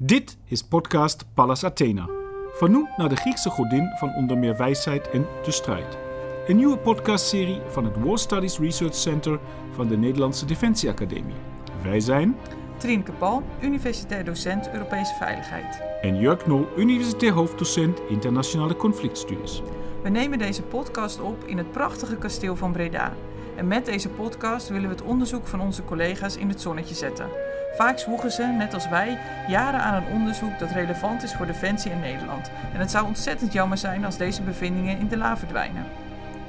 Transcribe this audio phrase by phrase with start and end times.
[0.00, 2.08] Dit is podcast Pallas Athena.
[2.52, 5.98] Vernoemd naar de Griekse godin van onder meer wijsheid en de strijd.
[6.46, 9.38] Een nieuwe podcastserie van het War Studies Research Center
[9.70, 11.34] van de Nederlandse Defensie Academie.
[11.82, 12.36] Wij zijn
[12.76, 15.82] Trienke Pal, universitair docent Europese Veiligheid.
[16.00, 19.62] en Jörg Nol, universitair hoofddocent internationale conflictstudies.
[20.02, 23.14] We nemen deze podcast op in het prachtige kasteel van Breda.
[23.56, 27.47] En met deze podcast willen we het onderzoek van onze collega's in het zonnetje zetten.
[27.78, 29.18] Vaak zwoegen ze, net als wij,
[29.48, 32.50] jaren aan een onderzoek dat relevant is voor Defensie in Nederland.
[32.72, 35.86] En het zou ontzettend jammer zijn als deze bevindingen in de la verdwijnen.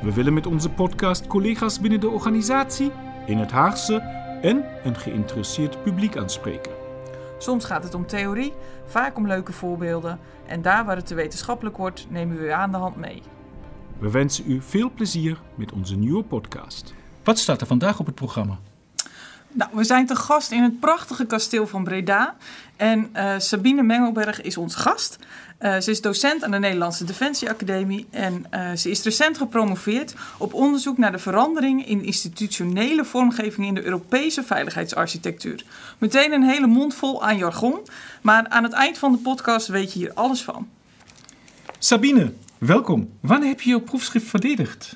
[0.02, 2.92] We willen met onze podcast collega's binnen de organisatie,
[3.26, 3.96] in het Haagse
[4.42, 6.72] en een geïnteresseerd publiek aanspreken.
[7.38, 8.54] Soms gaat het om theorie,
[8.86, 10.20] vaak om leuke voorbeelden.
[10.48, 13.22] En daar waar het te wetenschappelijk wordt, nemen we u aan de hand mee.
[13.98, 16.94] We wensen u veel plezier met onze nieuwe podcast.
[17.24, 18.60] Wat staat er vandaag op het programma?
[19.52, 22.36] Nou, we zijn te gast in het prachtige kasteel van Breda.
[22.76, 25.18] En eh, Sabine Mengelberg is ons gast.
[25.58, 28.08] Eh, ze is docent aan de Nederlandse Defensie Academie.
[28.10, 33.74] En eh, ze is recent gepromoveerd op onderzoek naar de verandering in institutionele vormgeving in
[33.74, 35.64] de Europese veiligheidsarchitectuur.
[35.98, 37.80] Meteen een hele mond vol aan jargon.
[38.22, 40.68] Maar aan het eind van de podcast weet je hier alles van.
[41.80, 43.10] Sabine, welkom.
[43.20, 44.96] Wanneer heb je je proefschrift verdedigd?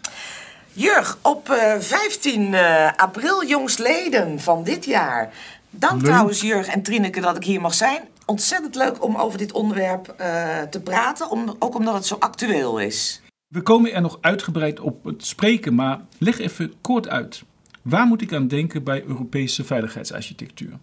[0.76, 5.34] Jurg, op eh, 15 eh, april jongstleden van dit jaar.
[5.70, 6.04] Dank Leuk.
[6.04, 8.02] trouwens Jurg en Trineke dat ik hier mag zijn.
[8.26, 12.80] Ontzettend leuk om over dit onderwerp eh, te praten, om, ook omdat het zo actueel
[12.80, 13.22] is.
[13.48, 17.44] We komen er nog uitgebreid op het spreken, maar leg even kort uit.
[17.82, 20.80] Waar moet ik aan denken bij Europese veiligheidsarchitectuur?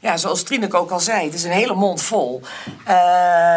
[0.00, 2.40] Ja, zoals Trineke ook al zei, het is een hele mond vol.
[2.84, 2.94] Eh,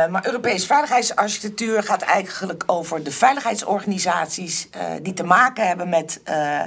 [0.07, 6.61] maar Europese veiligheidsarchitectuur gaat eigenlijk over de veiligheidsorganisaties eh, die te maken hebben met eh,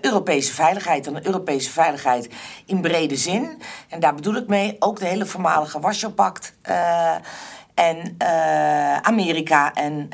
[0.00, 1.06] Europese veiligheid.
[1.06, 2.28] En Europese veiligheid
[2.66, 3.62] in brede zin.
[3.88, 6.52] En daar bedoel ik mee ook de hele voormalige Warschau-pact.
[7.74, 8.16] en
[9.02, 10.08] Amerika en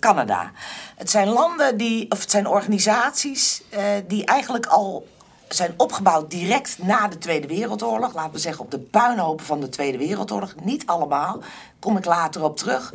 [0.00, 0.50] Canada.
[0.96, 3.62] Het zijn landen die, of het zijn organisaties
[4.06, 5.06] die eigenlijk al
[5.54, 8.14] zijn opgebouwd direct na de Tweede Wereldoorlog.
[8.14, 10.54] Laten we zeggen op de puinhopen van de Tweede Wereldoorlog.
[10.62, 11.42] Niet allemaal,
[11.78, 12.92] kom ik later op terug.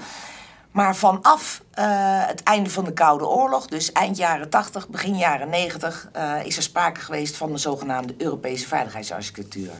[0.71, 1.85] Maar vanaf eh,
[2.27, 6.57] het einde van de Koude Oorlog, dus eind jaren 80, begin jaren 90, eh, is
[6.57, 9.71] er sprake geweest van de zogenaamde Europese veiligheidsarchitectuur.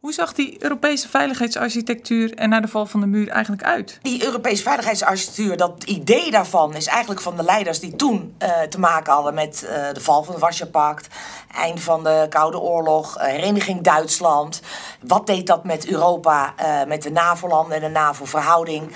[0.00, 3.98] Hoe zag die Europese veiligheidsarchitectuur er na de val van de muur eigenlijk uit?
[4.02, 8.78] Die Europese veiligheidsarchitectuur, dat idee daarvan is eigenlijk van de leiders die toen eh, te
[8.78, 11.08] maken hadden met eh, de val van het Warschau-pact,
[11.54, 14.60] einde van de Koude Oorlog, eh, hereniging Duitsland.
[15.00, 16.54] Wat deed dat met Europa,
[16.86, 18.92] met de NAVO-landen en de NAVO-verhouding?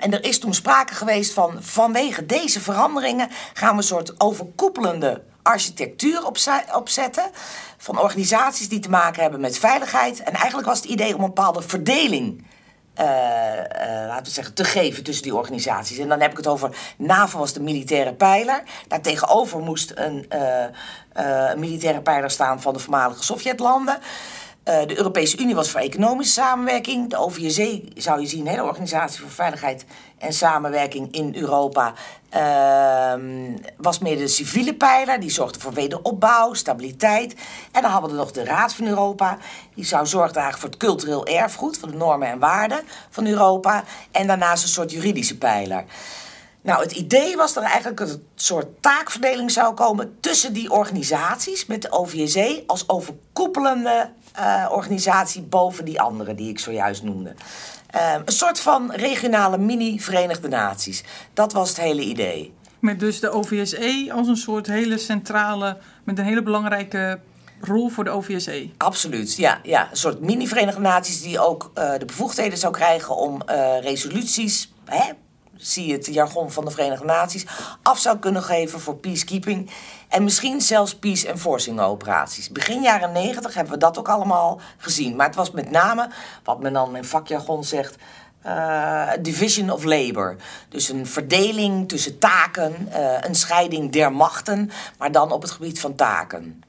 [0.00, 5.22] En er is toen sprake geweest van vanwege deze veranderingen gaan we een soort overkoepelende
[5.42, 7.30] architectuur opze- opzetten.
[7.76, 10.22] Van organisaties die te maken hebben met veiligheid.
[10.22, 12.44] En eigenlijk was het idee om een bepaalde verdeling
[12.98, 15.98] eh, eh, laten we zeggen, te geven tussen die organisaties.
[15.98, 18.62] En dan heb ik het over NAVO was de militaire pijler.
[18.88, 23.98] Daartegenover moest een, eh, militaire pijler staan van de voormalige Sovjetlanden.
[24.68, 27.10] Eh, de Europese Unie was voor economische samenwerking.
[27.10, 29.84] De OVSE zou je zien, hè, de Organisatie voor Veiligheid
[30.18, 31.92] en Samenwerking in Europa,
[32.28, 35.20] ehm, was meer de civiele pijler.
[35.20, 37.34] Die zorgde voor wederopbouw, stabiliteit.
[37.72, 39.38] En dan hadden we nog de Raad van Europa.
[39.74, 42.80] Die zou zorgen dragen voor het cultureel erfgoed, voor de normen en waarden
[43.10, 43.84] van Europa.
[44.10, 45.84] En daarnaast een soort juridische pijler.
[46.68, 51.66] Nou, het idee was dat er eigenlijk een soort taakverdeling zou komen tussen die organisaties
[51.66, 57.34] met de OVSE als overkoepelende eh, organisatie boven die andere die ik zojuist noemde.
[57.90, 61.04] Eh, een soort van regionale mini-Verenigde Naties.
[61.34, 62.54] Dat was het hele idee.
[62.78, 67.20] Met dus de OVSE als een soort hele centrale, met een hele belangrijke
[67.60, 68.70] rol voor de OVSE.
[68.76, 69.60] Absoluut, ja.
[69.62, 69.88] ja.
[69.90, 75.12] Een soort mini-Verenigde Naties die ook eh, de bevoegdheden zou krijgen om eh, resoluties, hè,
[75.58, 77.46] zie het jargon van de Verenigde Naties,
[77.82, 79.70] af zou kunnen geven voor peacekeeping.
[80.08, 82.50] En misschien zelfs peace enforcing operaties.
[82.50, 85.16] Begin jaren negentig hebben we dat ook allemaal gezien.
[85.16, 86.08] Maar het was met name,
[86.44, 87.96] wat men dan in vakjargon zegt,
[88.42, 90.36] eh, division of labor.
[90.68, 95.80] Dus een verdeling tussen taken, eh, een scheiding der machten, maar dan op het gebied
[95.80, 96.62] van taken.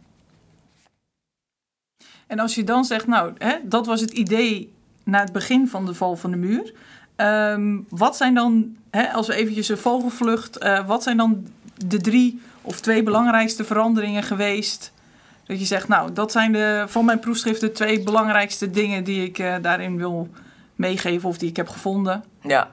[2.27, 5.85] En als je dan zegt, nou, hè, dat was het idee na het begin van
[5.85, 6.73] de val van de muur.
[7.19, 11.47] Ehm, wat zijn dan, hè, als we eventjes een vogelvlucht, eh, wat zijn dan
[11.85, 14.91] de drie of twee belangrijkste veranderingen geweest?
[15.45, 19.23] Dat je zegt, nou, dat zijn de, van mijn proefschrift de twee belangrijkste dingen die
[19.23, 20.29] ik eh, daarin wil
[20.75, 22.23] meegeven of die ik heb gevonden.
[22.41, 22.71] Ja.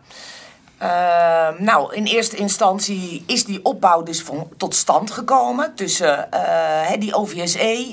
[0.79, 6.91] Ehm, nou, in eerste instantie is die opbouw dus van, tot stand gekomen tussen uh,
[6.99, 7.89] die OVSE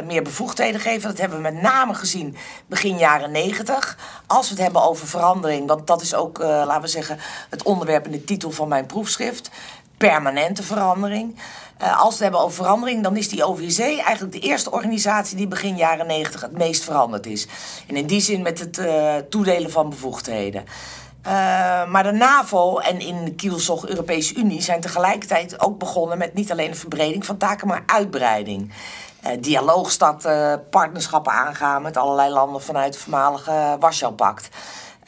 [0.00, 1.08] uh, meer bevoegdheden geven.
[1.08, 2.36] Dat hebben we met name gezien
[2.66, 3.98] begin jaren 90.
[4.26, 7.18] Als we het hebben over verandering, want dat is ook, uh, laten we zeggen,
[7.50, 9.50] het onderwerp in de titel van mijn proefschrift.
[9.96, 11.36] Permanente verandering.
[11.78, 15.48] als we het hebben over verandering, dan is die OVSE eigenlijk de eerste organisatie die
[15.48, 17.46] begin jaren 90 het meest veranderd is.
[17.86, 18.80] En in die zin met het
[19.30, 20.64] toedelen van bevoegdheden.
[21.28, 21.34] Uh,
[21.86, 26.50] maar de NAVO en in de kielzog Europese Unie zijn tegelijkertijd ook begonnen met niet
[26.50, 28.72] alleen de verbreding van taken, maar uitbreiding.
[29.26, 34.48] Uh, dialoog starten, partnerschappen aangaan met allerlei landen vanuit het voormalige Warschau-pact.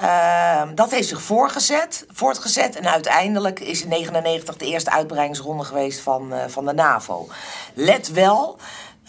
[0.02, 6.00] Uh, dat heeft zich voorgezet, voortgezet en uiteindelijk is in 1999 de eerste uitbreidingsronde geweest
[6.00, 7.28] van, van de NAVO.
[7.74, 8.58] Let wel,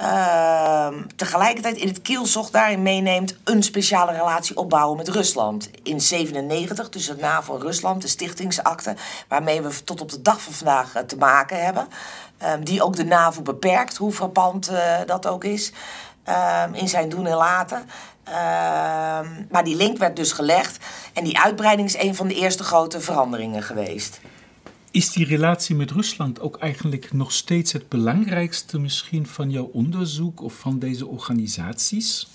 [0.02, 5.70] uh, tegelijkertijd in het kielzocht daarin meeneemt een speciale relatie opbouwen met Rusland.
[5.84, 8.96] In 97 tussen NAVO en Rusland, de stichtingsakte,
[9.28, 11.88] waarmee we tot op de dag van vandaag uh, te maken hebben.
[12.42, 15.72] Uh, die ook de NAVO beperkt, hoe frappant uh, dat ook is,
[16.24, 17.90] ehm, in zijn doen en laten.
[18.24, 20.78] Ehm, maar die link werd dus gelegd
[21.14, 24.20] en die uitbreiding is een van de eerste grote veranderingen geweest.
[24.92, 30.42] Is die relatie met Rusland ook eigenlijk nog steeds het belangrijkste misschien van jouw onderzoek
[30.42, 32.28] of van deze organisaties?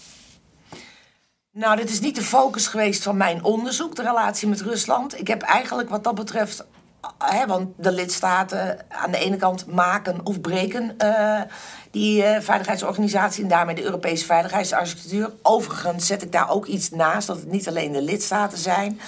[1.53, 5.19] Nou, dit is niet de focus geweest van mijn onderzoek, de relatie met Rusland.
[5.19, 6.67] Ik heb eigenlijk wat dat betreft,
[7.19, 11.41] hè, want de lidstaten aan de ene kant maken of breken uh,
[11.91, 15.33] die uh, veiligheidsorganisatie en daarmee de Europese veiligheidsarchitectuur.
[15.43, 19.01] Overigens zet ik daar ook iets naast dat het niet alleen de lidstaten zijn.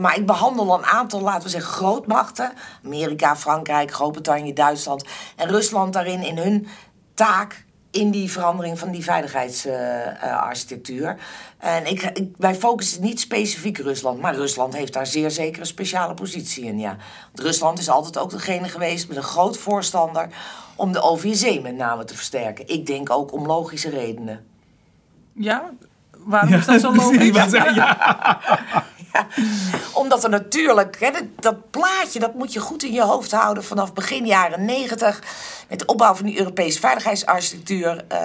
[0.00, 2.52] Maar ik behandel een aantal, laten we zeggen, grootmachten.
[2.84, 5.04] Amerika, Frankrijk, Groot-Brittannië, Duitsland.
[5.36, 6.68] En Rusland daarin in hun
[7.14, 7.66] taak
[7.96, 11.16] in die verandering van die veiligheidsarchitectuur.
[11.64, 15.60] Uh, en ik, ik, wij focussen niet specifiek Rusland, maar Rusland heeft daar zeer zeker
[15.60, 16.78] een speciale positie in.
[16.78, 16.96] Ja.
[17.32, 20.28] Want Rusland is altijd ook degene geweest met een groot voorstander
[20.74, 22.68] om de OVSE met name te versterken.
[22.68, 24.46] Ik denk ook om logische redenen.
[25.32, 25.70] Ja,
[26.16, 27.50] waarom is dat zo logisch?
[27.50, 28.40] ja.
[29.92, 34.26] Omdat er natuurlijk, dat, plaatje, dat moet je goed in je hoofd houden vanaf begin
[34.26, 35.22] jaren negentig.
[35.68, 38.04] Met de opbouw van die Europese veiligheidsarchitectuur.
[38.12, 38.18] Uh,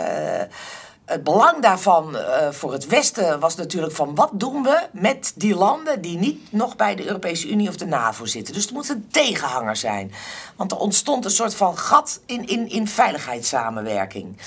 [1.06, 5.56] het belang daarvan uh, voor het Westen was natuurlijk van wat doen we met die
[5.56, 8.54] landen die niet nog bij de Europese Unie of de NAVO zitten.
[8.54, 10.12] Dus er moet een tegenhanger zijn.
[10.56, 14.38] Want er ontstond een soort van gat in, in, in veiligheidssamenwerking.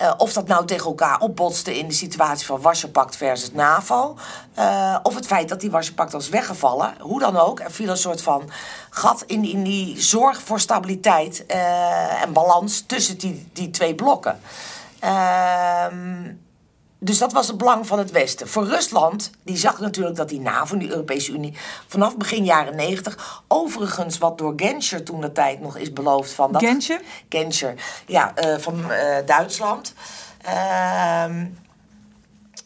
[0.00, 4.16] Uh, of dat nou tegen elkaar opbotste in de situatie van Warschau-pact versus NAVO.
[4.58, 6.94] Uh, of het feit dat die Warschau-pact was weggevallen.
[7.00, 8.50] Hoe dan ook, er viel een soort van
[8.90, 14.40] gat in, in die zorg voor stabiliteit uh, en balans tussen die, die twee blokken.
[14.98, 16.32] Ehm,
[17.04, 18.48] dus dat was het belang van het Westen.
[18.48, 21.54] Voor Rusland, die zag natuurlijk dat die NAVO, die Europese Unie,
[21.86, 26.52] vanaf begin jaren 90, overigens wat door Genscher toen de tijd nog is beloofd van
[26.52, 26.62] dat.
[26.62, 27.00] Genscher?
[27.28, 27.74] Genscher,
[28.06, 29.94] ja, uh, van uh, Duitsland.
[30.46, 31.24] Uh,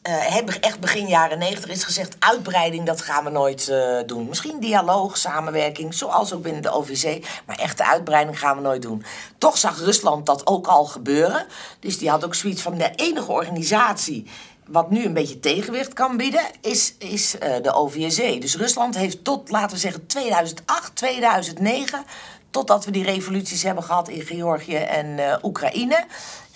[0.09, 4.29] uh, echt begin jaren 90 is gezegd: uitbreiding, dat gaan we nooit uh, doen.
[4.29, 7.27] Misschien dialoog, samenwerking, zoals ook binnen de OVC.
[7.47, 9.05] Maar echte uitbreiding gaan we nooit doen.
[9.39, 11.47] Toch zag Rusland dat ook al gebeuren.
[11.81, 14.27] Dus die had ook zoiets van: de enige organisatie
[14.67, 18.37] wat nu een beetje tegenwicht kan bieden, is, is uh, de OVSE.
[18.41, 22.05] Dus Rusland heeft tot, laten we zeggen, 2008, 2009
[22.51, 26.05] totdat we die revoluties hebben gehad in Georgië en Oekraïne.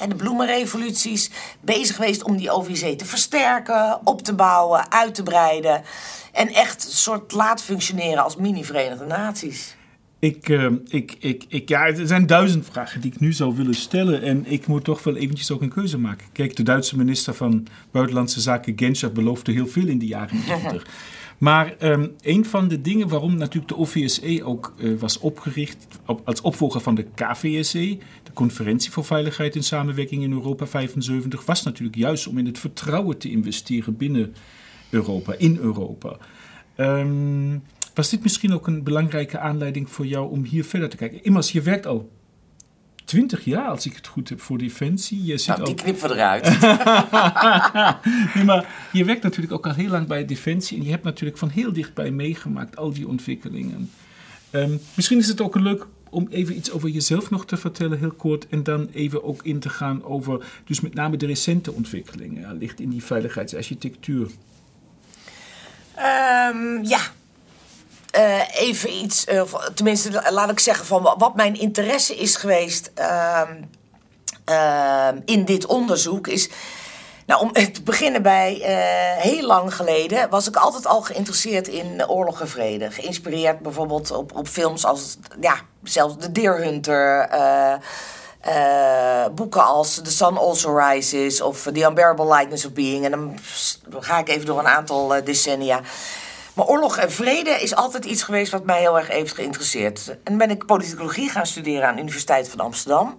[0.02, 1.31] En de bloemenrevoluties.
[1.60, 5.82] Bezig geweest om die OVC te versterken, op te bouwen, uit te breiden.
[6.32, 9.76] En echt een soort laten functioneren als mini-Verenigde Naties.
[10.19, 13.74] Ik, uh, ik, ik, ik, ja, er zijn duizend vragen die ik nu zou willen
[13.74, 14.22] stellen.
[14.22, 16.26] En ik moet toch wel eventjes ook een keuze maken.
[16.32, 20.86] Kijk, de Duitse minister van Buitenlandse Zaken, Genscher, beloofde heel veel in de jaren 90.
[21.43, 26.20] Maar um, een van de dingen waarom natuurlijk de OVSE ook uh, was opgericht op,
[26.24, 27.98] als opvolger van de KVSE,
[28.32, 32.58] de Conferentie voor Veiligheid en Samenwerking in Europa 75, was natuurlijk juist om in het
[32.58, 34.34] vertrouwen te investeren binnen
[34.91, 36.17] Europa, in Europa.
[36.77, 37.62] Um,
[37.94, 41.24] was dit misschien ook een belangrijke aanleiding voor jou om hier verder te kijken?
[41.24, 42.10] Immers, je werkt al
[43.05, 45.24] 20 jaar, als ik het goed heb, voor Defensie.
[45.24, 46.44] Je zit nou, die knippen we eruit.
[48.34, 50.79] nee, maar je werkt natuurlijk ook al heel lang bij Defensie.
[50.79, 53.91] En je hebt natuurlijk van heel dichtbij meegemaakt al die ontwikkelingen.
[54.51, 58.12] Um, misschien is het ook leuk om even iets over jezelf nog te vertellen, heel
[58.12, 58.48] kort.
[58.48, 62.58] En dan even ook in te gaan over, dus met name de recente ontwikkelingen.
[62.58, 64.31] Ligt in die veiligheidsarchitectuur.
[65.96, 67.00] Um, ja,
[68.16, 73.48] uh, even iets, uh, tenminste laat ik zeggen van wat mijn interesse is geweest uh,
[75.24, 76.48] in dit onderzoek is
[77.26, 82.08] Nou, om te beginnen bij uh, heel lang geleden was ik altijd al geïnteresseerd in
[82.08, 82.91] oorlog en vrede.
[82.91, 87.29] Geïnspireerd bijvoorbeeld op, op films als, ja, zelfs The Deer Hunter.
[87.32, 87.74] Uh,
[88.48, 93.05] uh, boeken als The Sun Also Rises of The Unbearable Lightness of Being.
[93.05, 93.38] En dan
[94.00, 95.81] ga ik even door een aantal decennia.
[96.54, 100.16] Maar oorlog en vrede is altijd iets geweest wat mij heel erg heeft geïnteresseerd.
[100.24, 103.18] En ben ik politicologie gaan studeren aan de Universiteit van Amsterdam.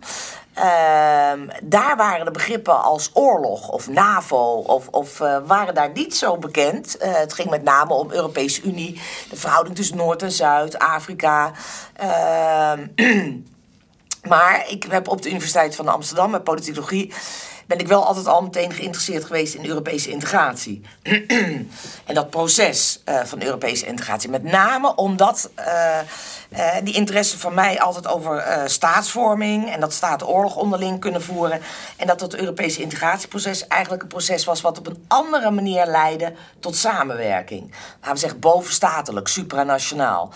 [0.53, 6.15] Ehm, daar waren de begrippen als oorlog of NAVO of, of uh, waren daar niet
[6.15, 6.97] zo bekend.
[7.01, 11.51] Uh, het ging met name om Europese Unie, de verhouding tussen Noord en Zuid, Afrika.
[11.93, 12.87] Ehm,
[14.33, 17.13] maar ik heb op de Universiteit van Amsterdam met politicologie
[17.73, 20.81] ben ik wel altijd al meteen geïnteresseerd geweest in Europese integratie.
[22.05, 24.29] en dat proces uh, van Europese integratie.
[24.29, 25.65] Met name omdat uh,
[26.49, 31.61] uh, die interesse van mij altijd over staatsvorming en dat staten oorlog onderling kunnen voeren.
[31.97, 36.33] En dat dat Europese integratieproces eigenlijk een proces was wat op een andere manier leidde
[36.59, 37.71] tot samenwerking.
[37.99, 40.31] Laten we zeggen bovenstatelijk, supranationaal.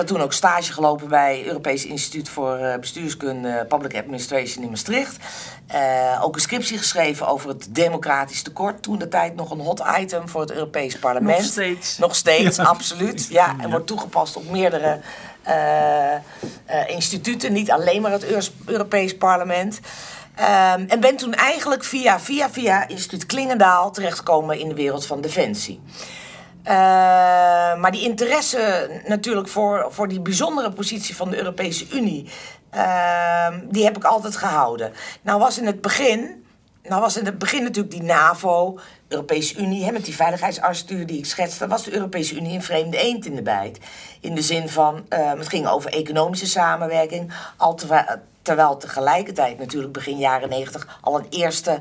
[0.00, 4.70] Daar toen ook stage gelopen bij het Europees Instituut voor eh, Bestuurskunde Public Administration in
[4.70, 5.16] Maastricht.
[5.74, 8.82] Uh, ook een scriptie geschreven over het democratisch tekort.
[8.82, 11.38] Toen de tijd nog een hot item voor het Europees Parlement.
[11.38, 11.98] Nog steeds.
[11.98, 13.26] Nog steeds, absoluut.
[13.30, 15.00] Ja, en wordt toegepast op meerdere
[15.48, 17.52] uh, instituten.
[17.52, 19.80] Niet alleen maar het Europees Parlement.
[20.40, 25.20] Um, en ben toen eigenlijk via, via, via instituut Klingendaal terechtgekomen in de wereld van
[25.20, 25.80] defensie.
[26.70, 26.76] Uh,
[27.76, 32.28] maar die interesse natuurlijk voor, voor die bijzondere positie van de Europese Unie,
[32.74, 34.92] uh, die heb ik altijd gehouden.
[35.22, 36.44] Nou was in het begin,
[36.82, 41.18] nou was in het begin natuurlijk die NAVO, Europese Unie, hè, met die veiligheidsarchitectuur die
[41.18, 43.78] ik schetste, was de Europese Unie een vreemde eend in de bijt.
[44.20, 47.32] In de zin van, uh, het ging over economische samenwerking,
[48.42, 51.80] terwijl tegelijkertijd natuurlijk begin jaren negentig al een eerste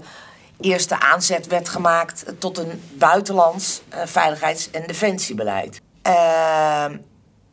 [0.60, 5.82] eerste aanzet werd gemaakt tot een buitenlands uh, veiligheids- en defensiebeleid.
[6.08, 6.84] Uh,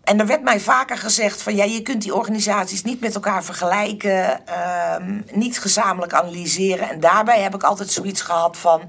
[0.06, 3.44] en er werd mij vaker gezegd van ja, je kunt die organisaties niet met elkaar
[3.44, 4.96] vergelijken, uh,
[5.32, 6.88] niet gezamenlijk analyseren.
[6.88, 8.82] En daarbij heb ik altijd zoiets gehad van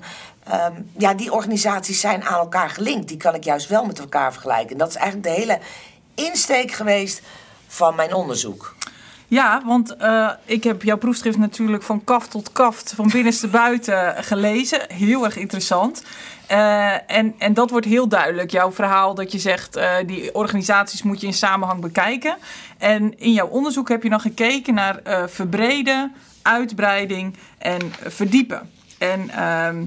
[0.43, 3.07] ehm, ja, die organisaties zijn aan elkaar gelinkt.
[3.07, 4.71] Die kan ik juist wel met elkaar vergelijken.
[4.71, 5.59] En dat is eigenlijk de hele
[6.15, 7.21] insteek geweest
[7.67, 8.75] van mijn onderzoek.
[9.29, 14.23] Ja, want uh, ik heb jouw proefschrift natuurlijk van kaft tot kaft, van binnenste buiten
[14.23, 14.79] gelezen.
[14.87, 16.03] Heel erg interessant.
[16.51, 21.03] Uh, en, en dat wordt heel duidelijk, jouw verhaal dat je zegt, uh, die organisaties
[21.03, 22.37] moet je in samenhang bekijken.
[22.77, 28.69] En in jouw onderzoek heb je dan gekeken naar verbreden, uitbreiding en verdiepen.
[28.97, 29.85] En ehm,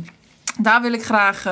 [0.62, 1.44] daar wil ik graag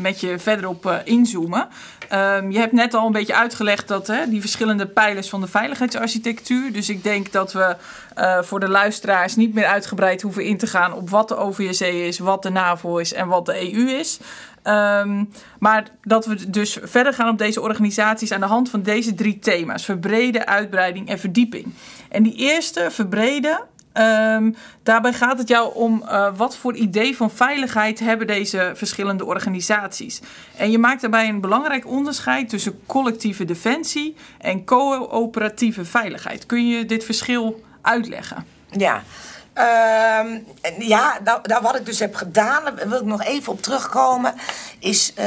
[0.00, 1.68] met je verder op inzoomen.
[2.12, 5.46] Um, je hebt net al een beetje uitgelegd dat hè, die verschillende pijlers van de
[5.46, 6.72] veiligheidsarchitectuur.
[6.72, 7.76] Dus ik denk dat we
[8.42, 12.18] voor de luisteraars niet meer uitgebreid hoeven in te gaan op wat de OVSE is,
[12.18, 14.18] wat de NAVO is en wat de EU is.
[14.64, 19.14] Um, maar dat we dus verder gaan op deze organisaties aan de hand van deze
[19.14, 21.74] drie thema's: verbreden, uitbreiding en verdieping.
[22.08, 23.60] En die eerste, verbreden,
[23.98, 29.24] Um, daarbij gaat het jou om uh, wat voor idee van veiligheid hebben deze verschillende
[29.24, 30.20] organisaties.
[30.56, 36.46] En je maakt daarbij een belangrijk onderscheid tussen collectieve defensie en coöperatieve veiligheid.
[36.46, 38.46] Kun je dit verschil uitleggen?
[38.70, 39.02] Ja.
[39.54, 40.38] Uh,
[40.78, 44.34] ja, nou, nou, wat ik dus heb gedaan, daar wil ik nog even op terugkomen,
[44.78, 45.24] is uh,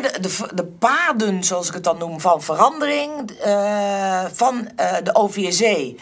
[0.00, 4.68] de, de, de, paden, zoals ik het dan noem, van verandering uh, van
[5.02, 5.96] de OVSE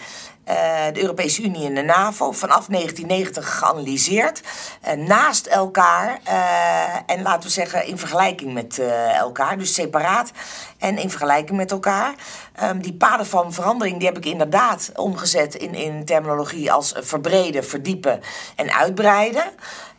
[0.92, 4.40] de Europese Unie en de NAVO vanaf 1990 geanalyseerd.
[4.86, 8.80] Uh, naast elkaar uh, en laten we zeggen in vergelijking met
[9.18, 10.30] elkaar, dus separaat
[10.78, 12.14] en in vergelijking met elkaar.
[12.62, 17.64] Um, die paden van verandering die heb ik inderdaad omgezet in, in terminologie als verbreden,
[17.64, 18.20] verdiepen
[18.56, 19.44] en uitbreiden.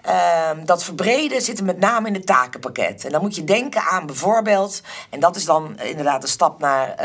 [0.09, 3.05] Um, dat verbreden zit er met name in het takenpakket.
[3.05, 6.89] En dan moet je denken aan bijvoorbeeld, en dat is dan inderdaad een stap naar
[6.89, 6.95] uh,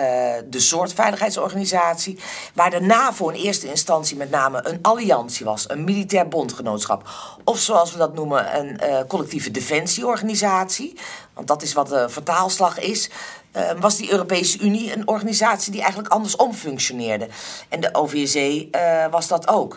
[0.46, 2.18] de soort veiligheidsorganisatie,
[2.54, 7.08] waar de NAVO in eerste instantie met name een alliantie was, een militair bondgenootschap.
[7.44, 10.98] Of zoals we dat noemen, een uh, collectieve defensieorganisatie.
[11.34, 13.10] Want dat is wat de vertaalslag is.
[13.56, 17.28] Uh, was die Europese Unie een organisatie die eigenlijk andersom functioneerde.
[17.68, 18.68] En de OVSE
[19.10, 19.76] was dat ook.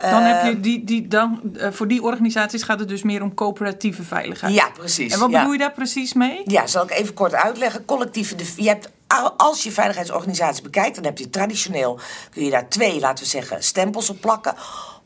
[0.00, 3.34] Dan heb je die, die, dan, uh, voor die organisaties gaat het dus meer om
[3.34, 4.54] coöperatieve veiligheid.
[4.54, 5.12] Ja, precies.
[5.12, 5.38] En wat ja.
[5.38, 6.42] bedoel je daar precies mee?
[6.44, 7.84] Ja, zal ik even kort uitleggen.
[7.84, 8.88] Collectieve, je hebt,
[9.36, 13.62] als je veiligheidsorganisatie bekijkt, dan heb je traditioneel, kun je daar twee, laten we zeggen,
[13.62, 14.54] stempels op plakken.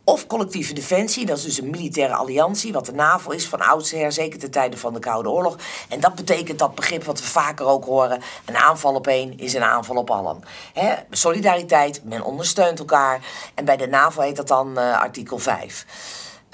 [0.05, 4.13] Of collectieve defensie, dat is dus een militaire alliantie, wat de NAVO is van oudsher,
[4.13, 5.57] zeker ten tijde van de Koude Oorlog.
[5.89, 9.55] En dat betekent dat begrip wat we vaker ook horen: een aanval op één is
[9.55, 10.43] een aanval op allen.
[11.11, 13.21] Solidariteit, men ondersteunt elkaar.
[13.55, 15.87] En bij de NAVO heet dat dan uh, artikel 5.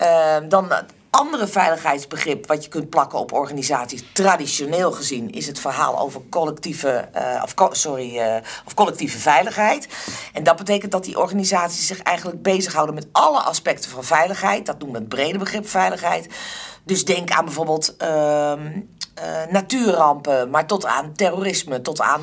[0.02, 0.72] Uh, dan
[1.10, 7.08] andere veiligheidsbegrip wat je kunt plakken op organisaties, traditioneel gezien, is het verhaal over collectieve,
[7.16, 8.36] uh, of, sorry, uh,
[8.66, 9.88] of collectieve veiligheid.
[10.32, 14.66] En dat betekent dat die organisaties zich eigenlijk bezighouden met alle aspecten van veiligheid.
[14.66, 16.28] Dat noemen we het brede begrip veiligheid.
[16.84, 18.52] Dus denk aan bijvoorbeeld uh,
[19.18, 22.20] uh, natuurrampen, maar tot aan terrorisme, tot aan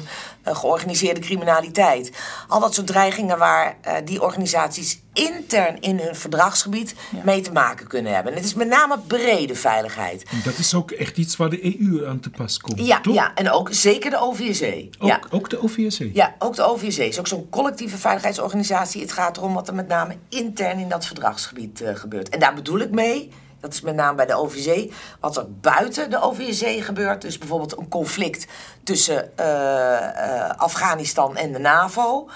[0.48, 2.12] uh, georganiseerde criminaliteit.
[2.48, 7.22] Al dat soort dreigingen waar uh, die organisaties intern in hun verdragsgebied ja.
[7.24, 8.32] mee te maken kunnen hebben.
[8.32, 10.24] En het is met name brede veiligheid.
[10.24, 12.86] En dat is ook echt iets waar de EU aan te pas komt.
[12.86, 13.14] Ja, toch?
[13.14, 14.90] ja en ook zeker de OVSE.
[15.00, 15.20] Ook, ja.
[15.30, 16.14] ook de OVSE?
[16.14, 19.02] Ja, ook de OVSE is ook zo'n collectieve veiligheidsorganisatie.
[19.02, 22.30] Het gaat erom wat er met name intern in dat verdragsgebied gebeurt.
[22.30, 24.94] En daar bedoel ik mee dat is met name bij de OVC.
[25.20, 28.48] Wat er buiten de OVC gebeurt, dus bijvoorbeeld een conflict
[28.84, 32.30] tussen uh, uh, Afghanistan en de NAVO.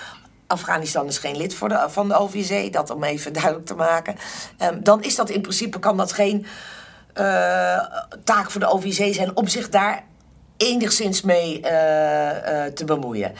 [0.48, 4.16] Afghanistan is geen lid voor de, van de OVC, dat om even duidelijk te maken.
[4.62, 6.46] Um, dan is dat in principe kan dat geen
[7.16, 7.80] uh,
[8.24, 10.04] taak voor de OVC zijn om zich daar
[10.62, 13.34] enigszins mee uh, uh, te bemoeien.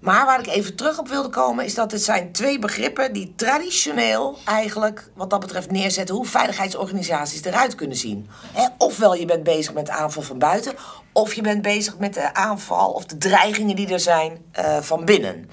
[0.00, 3.32] Maar waar ik even terug op wilde komen, is dat het zijn twee begrippen die
[3.36, 8.28] traditioneel eigenlijk, wat dat betreft, neerzetten hoe veiligheidsorganisaties eruit kunnen zien.
[8.52, 10.74] He, ofwel je bent bezig met de aanval van buiten,
[11.12, 15.04] of je bent bezig met de aanval of de dreigingen die er zijn uh, van
[15.04, 15.50] binnen.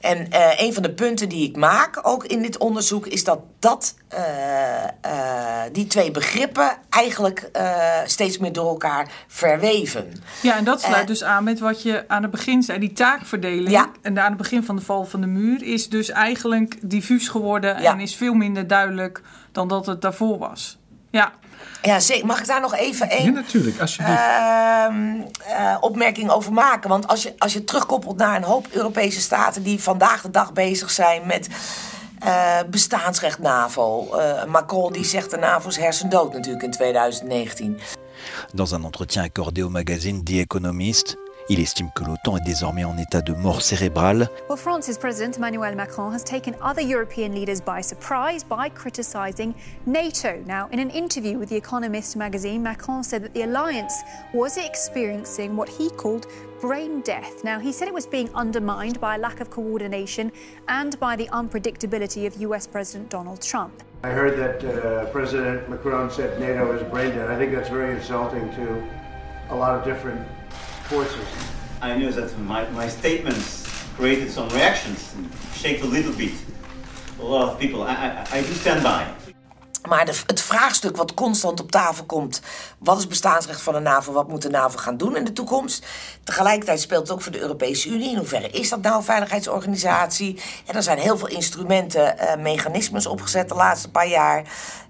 [0.00, 3.40] En uh, een van de punten die ik maak, ook in dit onderzoek, is dat,
[3.58, 4.18] dat uh,
[5.06, 7.50] uh, die twee begrippen eigenlijk
[8.04, 10.22] steeds meer door elkaar verweven.
[10.42, 13.70] Ja, en dat sluit dus aan met wat je aan het begin zei, die taakverdeling.
[13.70, 13.90] Ja.
[14.02, 17.82] En aan het begin van de val van de muur is dus eigenlijk diffuus geworden
[17.82, 17.92] Ja.
[17.92, 20.78] en is veel minder duidelijk dan dat het daarvoor was.
[21.10, 21.32] Ja,
[21.82, 22.26] Ja, zeker.
[22.26, 23.80] Mag ik daar nog even Ja, één natuurlijk.
[23.80, 24.18] Alsjeblieft.
[24.20, 26.88] ehm, eh, opmerking over maken?
[26.90, 30.52] Want als je, als je terugkoppelt naar een hoop Europese staten die vandaag de dag
[30.52, 31.48] bezig zijn met
[32.18, 34.14] eh, bestaansrecht NAVO.
[34.16, 37.78] Eh, Macron die zegt de NAVO is hersendood natuurlijk in 2019.
[38.54, 41.16] Dans un entretien accordé au magazine The Economist,
[41.50, 44.28] il estime que l'OTAN est désormais en état de mort cérébrale.
[44.48, 49.52] Well, France's President Emmanuel Macron has taken other European leaders by surprise by criticising
[49.84, 50.40] NATO.
[50.46, 53.94] Now, in an interview with The Economist magazine, Macron said that the alliance
[54.32, 56.28] was experiencing what he called
[56.60, 57.42] brain death.
[57.42, 60.30] Now, he said it was being undermined by a lack of coordination
[60.68, 63.82] and by the unpredictability of US President Donald Trump.
[64.04, 67.28] I heard that uh, President Macron said NATO is brain dead.
[67.28, 68.88] I think that's very insulting to
[69.50, 70.24] a lot of different
[70.90, 71.28] forces.
[71.82, 73.64] I know that my, my statements
[73.96, 75.14] created some reactions,
[75.54, 76.32] shake a little bit.
[77.20, 77.82] A lot of people.
[77.82, 79.04] I, I, I do stand by.
[79.88, 82.40] Maar het vraagstuk wat constant op tafel komt:
[82.78, 84.12] wat is bestaansrecht van de NAVO?
[84.12, 85.86] Wat moet de NAVO gaan doen in de toekomst?
[86.24, 88.10] Tegelijkertijd speelt het ook voor de Europese Unie.
[88.10, 90.40] In hoeverre is dat nou een veiligheidsorganisatie?
[90.66, 94.44] En er zijn heel veel instrumenten, uh, mechanismes opgezet de laatste paar jaar.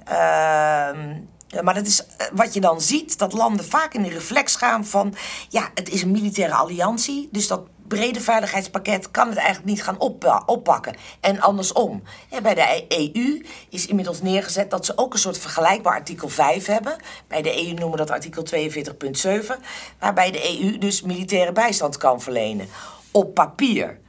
[0.09, 1.17] Uh,
[1.63, 5.15] maar dat is wat je dan ziet, dat landen vaak in de reflex gaan van...
[5.49, 7.61] ja, het is een militaire alliantie, dus dat
[7.91, 10.95] brede veiligheidspakket kan het eigenlijk niet gaan op, oppakken.
[11.21, 12.03] En andersom.
[12.43, 16.97] Bij de EU is inmiddels neergezet dat ze ook een soort vergelijkbaar artikel 5 hebben.
[17.29, 19.63] Bij de EU noemen we dat artikel 42.7.
[19.99, 22.69] Waarbij de EU dus militaire bijstand kan verlenen.
[23.11, 24.01] Op papier.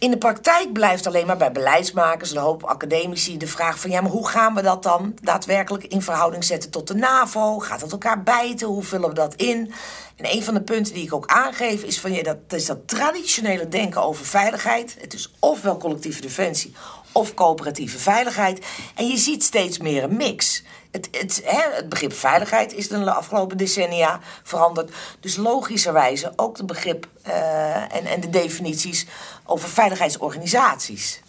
[0.00, 3.90] In de praktijk blijft alleen maar bij beleidsmakers en een hoop academici de vraag van
[3.90, 7.58] ja, maar hoe gaan we dat dan daadwerkelijk in verhouding zetten tot de NAVO?
[7.58, 8.68] Gaat dat elkaar bijten?
[8.68, 9.72] Hoe vullen we dat in?
[10.16, 12.88] En een van de punten die ik ook aangeef is van ja, dat is dat
[12.88, 14.96] traditionele denken over veiligheid.
[15.00, 16.74] Het is ofwel collectieve defensie
[17.12, 18.66] of coöperatieve veiligheid.
[18.94, 20.62] En je ziet steeds meer een mix.
[20.90, 24.92] Het, het, begrip veiligheid is de afgelopen decennia veranderd.
[25.20, 29.06] Dus logischerwijze ook het begrip uh, en, en de definities
[29.44, 31.20] over veiligheidsorganisaties.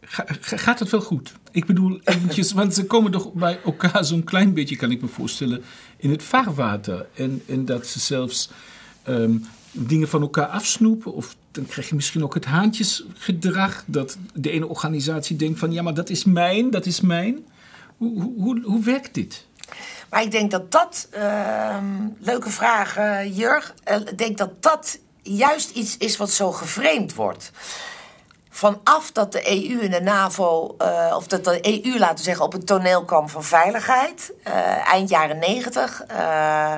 [0.00, 1.32] Ga, gaat het wel goed?
[1.50, 5.08] Ik bedoel, eventjes, want ze komen toch bij elkaar zo'n klein beetje, kan ik me
[5.08, 5.64] voorstellen,
[5.96, 7.06] in het vaarwater.
[7.14, 8.50] En, en dat ze zelfs
[9.08, 11.14] um, dingen van elkaar afsnoepen.
[11.14, 13.84] Of dan krijg je misschien ook het haantjesgedrag.
[13.86, 17.44] Dat de ene organisatie denkt van, ja, maar dat is mijn, dat is mijn.
[17.96, 19.46] Hoe, hoe, hoe werkt dit?
[20.10, 21.76] Maar ik denk dat dat, uh,
[22.18, 27.14] leuke vraag uh, Jurg, uh, ik denk dat dat juist iets is wat zo geframed
[27.14, 27.50] wordt.
[28.50, 32.44] Vanaf dat de EU en de NAVO, uh, of dat de EU, laten we zeggen,
[32.44, 34.32] op het toneel kwam van veiligheid,
[34.84, 36.04] eind jaren negentig.
[36.10, 36.74] uh,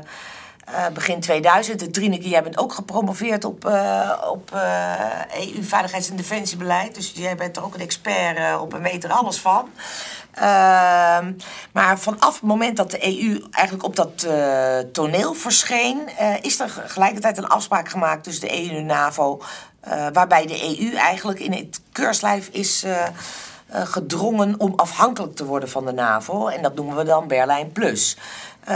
[0.93, 1.93] begin 2000.
[1.95, 3.65] Trineke, jij bent ook gepromoveerd op,
[4.31, 4.51] op
[5.33, 6.95] EU-veiligheids- en defensiebeleid.
[6.95, 9.71] Dus jij bent er ook een expert op en weet er alles van.
[10.41, 11.33] Ehm,
[11.73, 16.61] maar vanaf het moment dat de EU eigenlijk op dat uh, toneel verscheen, uh, is
[16.61, 19.41] er gelijkertijd een afspraak gemaakt tussen de EU en de NAVO.
[19.89, 22.85] Uh, waarbij de EU eigenlijk in het keurslijf is
[23.71, 26.47] gedrongen om afhankelijk te worden van de NAVO.
[26.47, 28.17] En dat noemen we dan Berlijn Plus.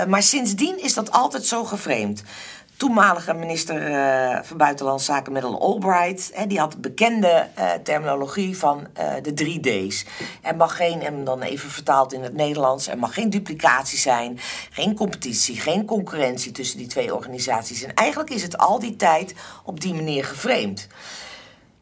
[0.09, 2.23] maar sindsdien is dat altijd zo geframed
[2.83, 8.59] toenmalige minister uh, van Buitenlandse Zaken Madeleine Albright, hè, die had de bekende uh, terminologie
[8.59, 10.05] van uh, de drie D's.
[10.41, 14.39] Er mag geen, en dan even vertaald in het Nederlands, er mag geen duplicatie zijn,
[14.71, 17.83] geen competitie, geen concurrentie tussen die twee organisaties.
[17.83, 20.89] En eigenlijk is het al die tijd op die manier geframed.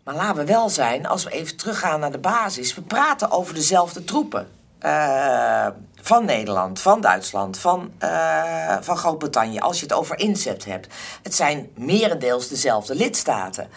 [0.05, 3.55] Maar laten we wel zijn, als we even teruggaan naar de basis, we praten over
[3.55, 4.60] dezelfde troepen.
[4.85, 5.66] Uh,
[6.03, 10.95] van Nederland, van Duitsland, van, uh, van Groot-Brittannië, als je het over inzet hebt.
[11.23, 13.69] Het zijn merendeels dezelfde lidstaten.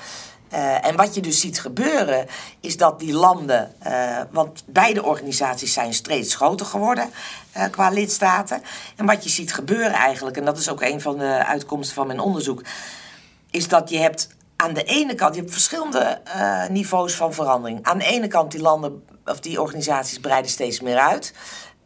[0.54, 2.28] Uh, en wat je dus ziet gebeuren,
[2.60, 3.76] is dat die landen,
[4.32, 7.10] want beide organisaties zijn steeds groter geworden
[7.72, 8.64] qua lidstaten.
[8.96, 12.08] En wat je ziet gebeuren eigenlijk, en dat is ook een van de uitkomsten van
[12.08, 12.62] mijn onderzoek,
[13.52, 14.28] is dat je hebt
[14.64, 16.22] aan de ene kant, je hebt verschillende
[16.70, 17.84] niveaus van verandering.
[17.84, 21.34] Aan de ene kant die landen of die organisaties breiden steeds meer uit.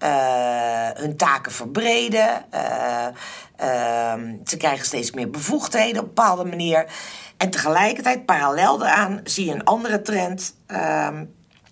[0.03, 2.45] Uh, hun taken verbreden.
[2.53, 3.07] Uh,
[3.61, 4.13] uh,
[4.45, 6.85] ze krijgen steeds meer bevoegdheden op een bepaalde manier.
[7.37, 10.55] En tegelijkertijd, parallel daaraan, zie je een andere trend.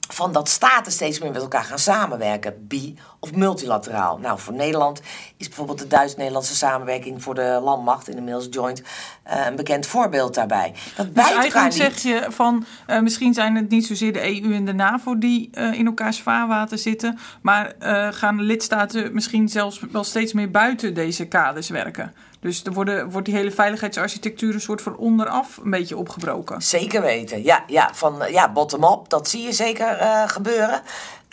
[0.07, 4.17] Van dat staten steeds meer met elkaar gaan samenwerken, bi- of multilateraal.
[4.17, 5.01] Nou, voor Nederland
[5.37, 8.81] is bijvoorbeeld de Duits-Nederlandse samenwerking voor de landmacht, inmiddels joint,
[9.27, 10.73] uh, een bekend voorbeeld daarbij.
[10.95, 14.65] Dat dus eigenlijk zeg je van, uh, misschien zijn het niet zozeer de EU en
[14.65, 17.73] de NAVO die uh, in elkaars vaarwater zitten, maar
[18.11, 22.13] gaan de lidstaten misschien zelfs wel steeds meer buiten deze kaders werken.
[22.45, 26.61] Dus er worden, wordt die hele veiligheidsarchitectuur een soort van onderaf een beetje opgebroken.
[26.61, 27.63] Zeker weten, ja.
[27.67, 30.81] ja, van, ja bottom-up, dat zie je zeker uh, gebeuren.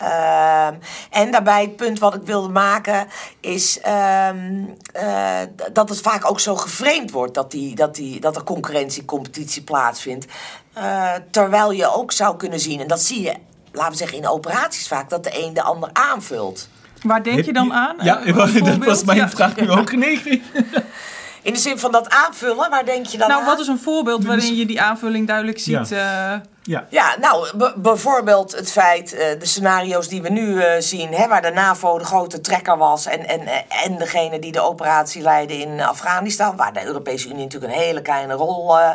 [0.01, 0.67] Uh,
[1.09, 3.07] en daarbij het punt wat ik wilde maken
[3.39, 4.29] is uh,
[4.95, 5.39] uh,
[5.73, 9.63] dat het vaak ook zo geframed wordt dat, die, dat, die, dat er concurrentie, competitie
[9.63, 10.25] plaatsvindt.
[10.77, 13.35] Uh, terwijl je ook zou kunnen zien, en dat zie je,
[13.71, 16.69] laten we zeggen in operaties vaak, dat de een de ander aanvult.
[17.03, 17.95] Waar denk je dan aan?
[18.01, 18.21] Ja,
[18.63, 19.29] dat was mijn ja.
[19.29, 19.91] vraag nu ook.
[20.03, 20.41] Nee.
[21.43, 23.47] In de zin van dat aanvullen, waar denk je dan nou, aan?
[23.47, 25.89] wat is een voorbeeld waarin je die aanvulling duidelijk ziet?
[25.89, 26.33] Ja.
[26.33, 26.39] Uh...
[26.65, 26.85] Ja.
[26.89, 31.41] ja, nou, bijvoorbeeld het feit, uh, de scenario's die we nu uh, zien, hè, waar
[31.41, 35.81] de NAVO de grote trekker was en, en, en degene die de operatie leidde in
[35.81, 38.91] Afghanistan, waar de Europese Unie natuurlijk een hele kleine rol uh,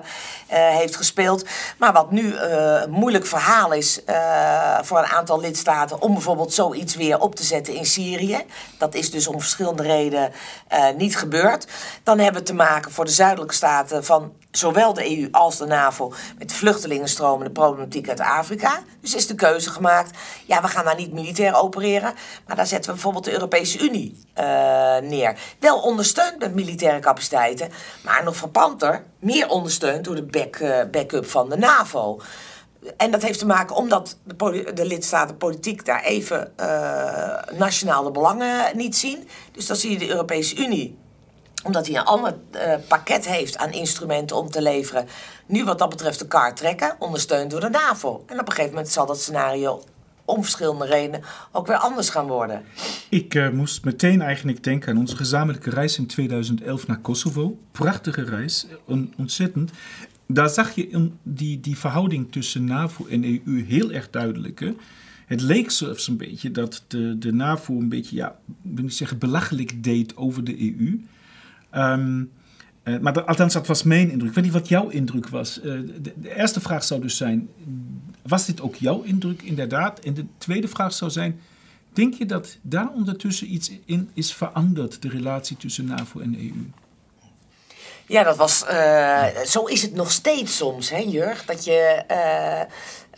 [0.48, 1.44] heeft gespeeld.
[1.78, 4.00] Maar wat nu een moeilijk verhaal is
[4.82, 8.44] voor een aantal lidstaten om bijvoorbeeld zoiets weer op te zetten in Syrië.
[8.78, 10.32] Dat is dus om verschillende redenen
[10.96, 11.66] niet gebeurd.
[12.02, 15.66] Dan hebben we te maken voor de zuidelijke staten van zowel de EU als de
[15.66, 18.82] NAVO met vluchtelingenstromen, de problematiek uit Afrika.
[19.00, 22.14] Dus is de keuze gemaakt, ja, we gaan daar niet militair opereren,
[22.46, 24.44] maar daar zetten we bijvoorbeeld de Europese Unie uh,
[24.98, 25.38] neer.
[25.58, 27.70] Wel ondersteund met militaire capaciteiten,
[28.04, 32.20] maar nog frappanter, meer ondersteund door de back, uh, backup van de NAVO.
[32.96, 38.76] En dat heeft te maken omdat de, de lidstaten politiek daar even uh, nationale belangen
[38.76, 39.28] niet zien.
[39.52, 40.98] Dus dan zie je de Europese Unie
[41.64, 45.08] omdat hij een ander uh, pakket heeft aan instrumenten om te leveren.
[45.46, 48.24] Nu wat dat betreft de kaart trekken, ondersteund door de NAVO.
[48.26, 49.82] En op een gegeven moment zal dat scenario
[50.24, 52.64] om verschillende redenen ook weer anders gaan worden.
[53.08, 57.58] Ik uh, moest meteen eigenlijk denken aan onze gezamenlijke reis in 2011 naar Kosovo.
[57.72, 59.70] Prachtige reis, on ontzettend.
[60.26, 64.60] Daar zag je die, die verhouding tussen NAVO en EU heel erg duidelijk.
[64.60, 64.74] Hè?
[65.26, 69.18] Het leek zelfs een beetje dat de, de NAVO een beetje, ja, wil ik zeggen,
[69.18, 71.00] belachelijk deed over de EU.
[71.74, 72.30] Um,
[72.84, 74.28] uh, maar althans, dat was mijn indruk.
[74.28, 75.58] Ik weet niet wat jouw indruk was.
[75.58, 77.48] Uh, de, de, eerste vraag zou dus zijn:
[78.22, 80.00] was dit ook jouw indruk inderdaad?
[80.00, 81.40] En de tweede vraag zou zijn:
[81.92, 86.70] denk je dat daar ondertussen iets in is veranderd, de relatie tussen NAVO en EU?
[88.08, 88.64] Ja, dat was.
[88.70, 91.44] Uh, zo is het nog steeds soms, hè, Jurg?
[91.44, 92.04] Dat je.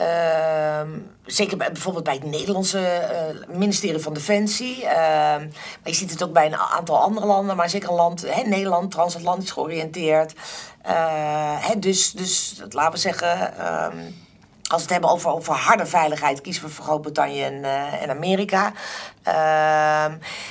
[0.01, 0.83] Uh,
[1.27, 3.09] zeker bij, bijvoorbeeld bij het Nederlandse
[3.49, 4.83] uh, ministerie van Defensie.
[4.83, 8.25] Uh, maar je ziet het ook bij een aantal andere landen, maar zeker een land,
[8.27, 10.35] hè, Nederland, transatlantisch georiënteerd.
[11.61, 13.59] Hè, dus, dus laten we zeggen.
[13.59, 13.97] Ehm,
[14.73, 18.11] als we het hebben over, over harde veiligheid, kiezen we voor Groot-Brittannië en, uh, en
[18.11, 18.73] Amerika.
[19.29, 20.05] Uh,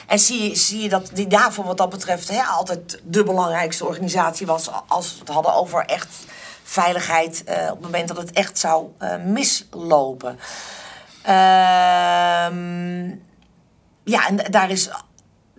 [0.08, 4.46] en zie, zie je dat die daarvoor wat dat betreft hè, altijd de belangrijkste organisatie
[4.46, 6.26] was als we het hadden over echt
[6.64, 10.40] veiligheid uh, op het moment dat het echt zou uh, mislopen.
[11.22, 13.08] Ehm,
[14.04, 14.90] ja, en daar is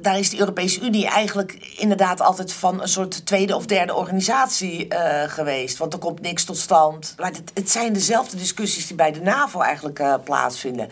[0.03, 4.87] daar is de Europese Unie eigenlijk inderdaad altijd van een soort tweede of derde organisatie
[4.89, 5.79] uh, geweest.
[5.79, 7.15] Want er komt niks tot stand.
[7.17, 10.89] Het, het zijn dezelfde discussies die bij de NAVO eigenlijk uh, plaatsvinden.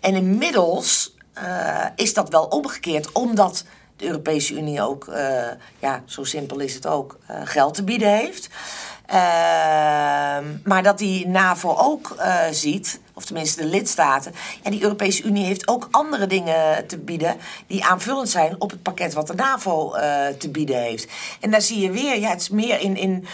[0.00, 3.64] En inmiddels uh, is dat wel omgekeerd, omdat
[3.96, 5.12] de Europese Unie ook,
[5.78, 8.48] ja, zo simpel is het ook, geld te bieden heeft.
[9.08, 15.22] Ehm, maar dat die NAVO ook uh, ziet, of tenminste de lidstaten, en die Europese
[15.22, 19.34] Unie heeft ook andere dingen te bieden die aanvullend zijn op het pakket wat de
[19.34, 21.08] NAVO uh, te bieden heeft.
[21.40, 22.96] En daar zie je weer, ja, het is meer in.
[22.96, 23.26] in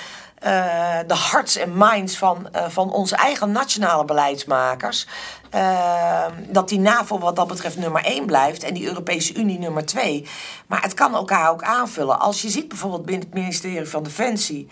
[0.47, 5.07] uh, de hearts en minds van, van onze eigen nationale beleidsmakers.
[5.55, 9.87] Uh, dat die NAVO wat dat betreft nummer 1 blijft en die Europese Unie nummer
[9.87, 10.29] 2.
[10.67, 12.21] Maar het kan elkaar ook aanvullen.
[12.21, 14.69] Als je ziet bijvoorbeeld binnen het ministerie van Defensie.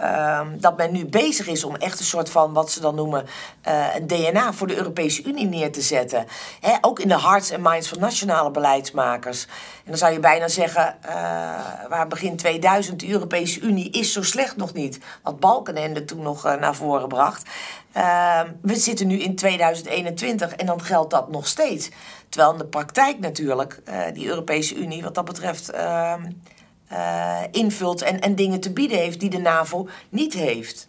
[0.00, 3.26] Um, dat men nu bezig is om echt een soort van, wat ze dan noemen,
[3.68, 6.26] uh, een DNA voor de Europese Unie neer te zetten.
[6.80, 9.44] Ook in de hearts en minds van nationale beleidsmakers.
[9.44, 11.12] En dan zou je bijna zeggen, uh,
[11.88, 14.98] waar begin 2000 de Europese Unie is zo slecht nog niet.
[15.22, 17.48] Wat Balkenende toen nog uh, naar voren bracht.
[17.92, 21.90] Ehm, we zitten nu in 2021 en dan geldt dat nog steeds.
[22.28, 23.82] Terwijl in de praktijk natuurlijk
[24.12, 26.22] die Europese Unie wat dat betreft ehm,
[26.92, 30.88] uh, invult en, en dingen te bieden heeft die de NAVO niet heeft.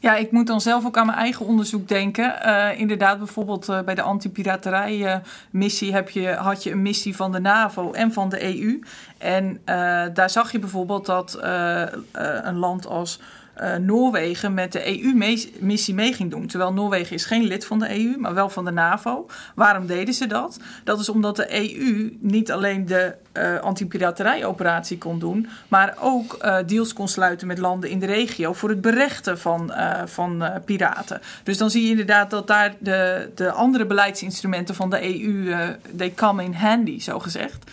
[0.00, 2.34] Ja, ik moet dan zelf ook aan mijn eigen onderzoek denken.
[2.46, 7.40] Uh, inderdaad, bijvoorbeeld uh, bij de anti-piraterij-missie heb je, had je een missie van de
[7.40, 8.80] NAVO en van de EU.
[9.18, 9.60] En
[10.14, 11.38] daar zag je bijvoorbeeld dat
[12.12, 13.20] een land als
[13.60, 16.46] uh, Noorwegen met de EU-missie mee ging doen.
[16.46, 19.26] Terwijl Noorwegen is geen lid van de EU, maar wel van de NAVO.
[19.54, 20.60] Waarom deden ze dat?
[20.84, 26.56] Dat is omdat de EU niet alleen de uh, anti-piraterij-operatie kon doen, maar ook uh,
[26.66, 29.72] deals kon sluiten met landen in de regio voor het berechten van,
[30.04, 31.20] van piraten.
[31.42, 35.54] Dus dan zie je inderdaad dat daar de, de andere beleidsinstrumenten van de EU,
[35.96, 37.70] they come in handy, zo gezegd.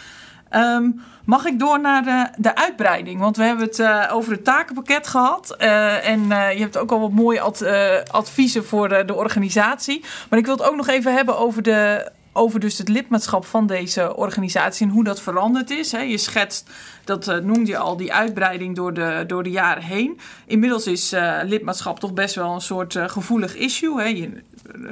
[0.51, 3.19] Um, mag ik door naar de, de uitbreiding?
[3.19, 5.55] Want we hebben het uh, over het takenpakket gehad.
[5.59, 7.65] Uh, en uh, je hebt ook al wat mooie ad,
[8.11, 10.03] adviezen voor de organisatie.
[10.29, 13.67] Maar ik wil het ook nog even hebben over, de, over dus het lidmaatschap van
[13.67, 15.91] deze organisatie en hoe dat veranderd is.
[15.91, 16.01] Hè.
[16.01, 16.69] Je schetst,
[17.03, 20.19] dat noemde je al, die uitbreiding door de, door de jaren heen.
[20.45, 24.01] Inmiddels is lidmaatschap toch best wel een soort gevoelig issue.
[24.01, 24.07] Hè.
[24.07, 24.43] Je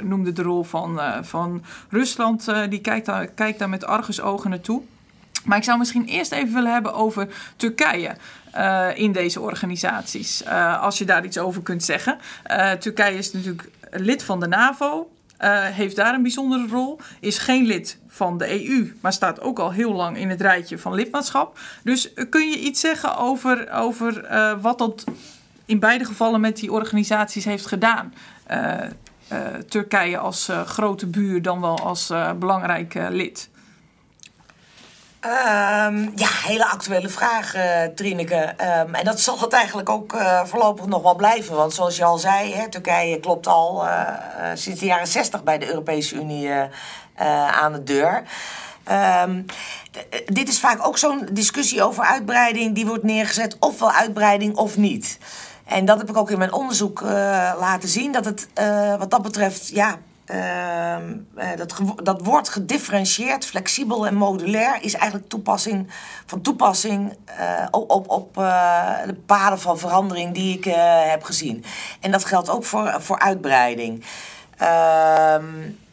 [0.01, 4.81] noemde de rol van, van Rusland, die kijkt daar, kijkt daar met argusogen naartoe.
[5.45, 8.15] Maar ik zou misschien eerst even willen hebben over Turkije.
[8.57, 10.43] Uh, in deze organisaties.
[10.43, 12.17] Uh, als je daar iets over kunt zeggen.
[12.51, 15.09] Uh, Turkije is natuurlijk lid van de NAVO.
[15.71, 16.99] heeft daar een bijzondere rol.
[17.19, 18.93] Is geen lid van de EU.
[19.01, 21.59] Maar staat ook al heel lang in het rijtje van lidmaatschap.
[21.83, 24.27] Dus kun je iets zeggen over, over
[24.61, 25.03] wat dat
[25.65, 28.13] in beide gevallen met die organisaties heeft gedaan?
[29.67, 33.49] Turkije als grote buur dan wel als belangrijk lid.
[35.25, 38.55] Um, ja, hele actuele vraag, uh, Trineke.
[38.85, 41.55] Um, en dat zal het eigenlijk ook uh, voorlopig nog wel blijven.
[41.55, 43.99] Want zoals je al zei, hè, Turkije klopt al uh,
[44.53, 46.51] sinds de jaren 60 bij de Europese Unie
[47.51, 48.23] aan de deur.
[49.23, 49.45] Um,
[50.25, 52.75] dit is vaak ook zo'n discussie over uitbreiding.
[52.75, 55.17] Die wordt neergezet, ofwel uitbreiding of niet.
[55.65, 57.01] En dat heb ik ook in mijn onderzoek
[57.59, 58.11] laten zien.
[58.11, 58.47] Dat het
[58.99, 59.97] wat dat betreft, ja,
[60.31, 60.97] uh,
[61.55, 65.91] dat, dat woord gedifferentieerd, flexibel en modulair is eigenlijk toepassing,
[66.25, 70.63] van toepassing uh, op, op uh, de paden van verandering die ik
[71.09, 71.63] heb gezien.
[71.99, 74.05] En dat geldt ook voor, voor uitbreiding,
[74.57, 75.45] ehm,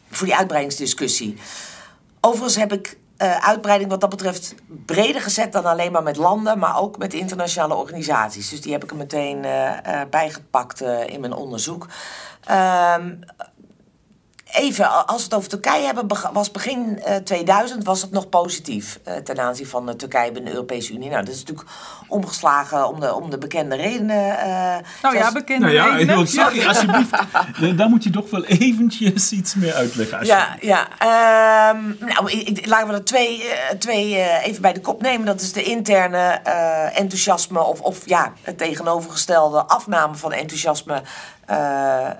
[0.09, 1.37] voor die uitbreidingsdiscussie.
[2.19, 2.97] Overigens heb ik
[3.39, 7.75] uitbreiding wat dat betreft breder gezet dan alleen maar met landen, maar ook met internationale
[7.75, 8.49] organisaties.
[8.49, 9.45] Dus die heb ik er meteen
[10.09, 11.87] bijgepakt in mijn onderzoek.
[14.53, 18.11] Ehm, even, als we het over Turkije hebben, was begin uh, eh, 2000 was het
[18.11, 21.09] nog positief uh, ten aanzien van uh, Turkije binnen de Europese Unie.
[21.09, 21.69] Nou, dat is natuurlijk
[22.07, 24.37] omgeslagen om de, om de bekende redenen.
[25.01, 26.27] nou ja, bekende nou ja, redenen.
[26.27, 27.11] Sorry, alsjeblieft.
[27.77, 30.25] Daar moet je toch wel eventjes iets meer uitleggen.
[30.25, 30.87] Ja, ja.
[31.73, 33.43] Um, nou, ik, laten we er twee,
[33.79, 35.25] twee even bij de kop nemen.
[35.25, 36.17] Dat is de interne
[36.93, 41.01] enthousiasme of, of ja, het tegenovergestelde afname van enthousiasme
[41.49, 41.55] uh,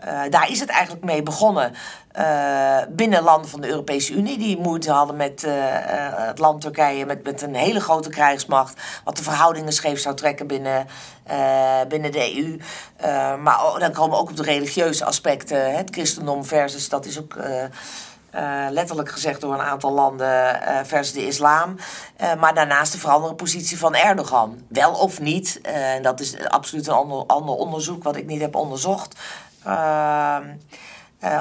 [0.05, 1.73] uh, daar is het eigenlijk mee begonnen.
[2.19, 5.45] Uh, binnen landen van de Europese Unie, die moeite hadden met
[6.15, 10.47] het land Turkije, met, met een hele grote krijgsmacht, wat de verhoudingen scheef zou trekken
[10.47, 10.87] binnen,
[11.87, 12.59] binnen de EU.
[13.37, 17.37] maar dan komen we ook op de religieuze aspecten, het christendom versus, dat is ook.
[18.35, 21.75] Uh, letterlijk gezegd door een aantal landen uh, versus de islam.
[22.21, 24.57] Uh, maar daarnaast de veranderde positie van Erdogan.
[24.67, 28.55] Wel of niet, en dat is absoluut een ander, ander onderzoek wat ik niet heb
[28.55, 29.19] onderzocht.
[29.63, 30.43] Ehm,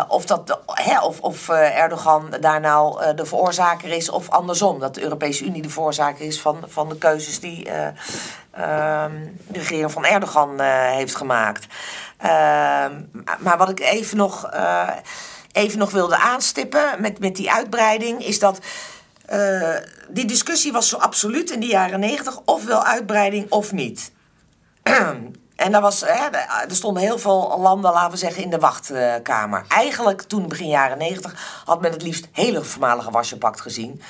[0.09, 0.59] of, dat,
[1.02, 4.78] of, of Erdogan daar nou de veroorzaker is, of andersom.
[4.78, 9.12] Dat de Europese Unie de veroorzaker is van, van de keuzes die ehm,
[9.46, 11.66] de regering van Erdogan heeft gemaakt.
[12.16, 12.92] Ehm,
[13.38, 14.50] maar wat ik even nog,
[15.53, 18.59] even nog wilde aanstippen met, met die uitbreiding, is dat.
[20.09, 24.12] die discussie was zo absoluut in de jaren negentig, ofwel uitbreiding of niet.
[25.62, 26.29] En daar was, hè,
[26.68, 29.64] er stonden heel veel landen, laten we zeggen, in de wachtkamer.
[29.68, 34.03] Eigenlijk toen begin jaren negentig had men het liefst hele voormalige Warschau-pact gezien.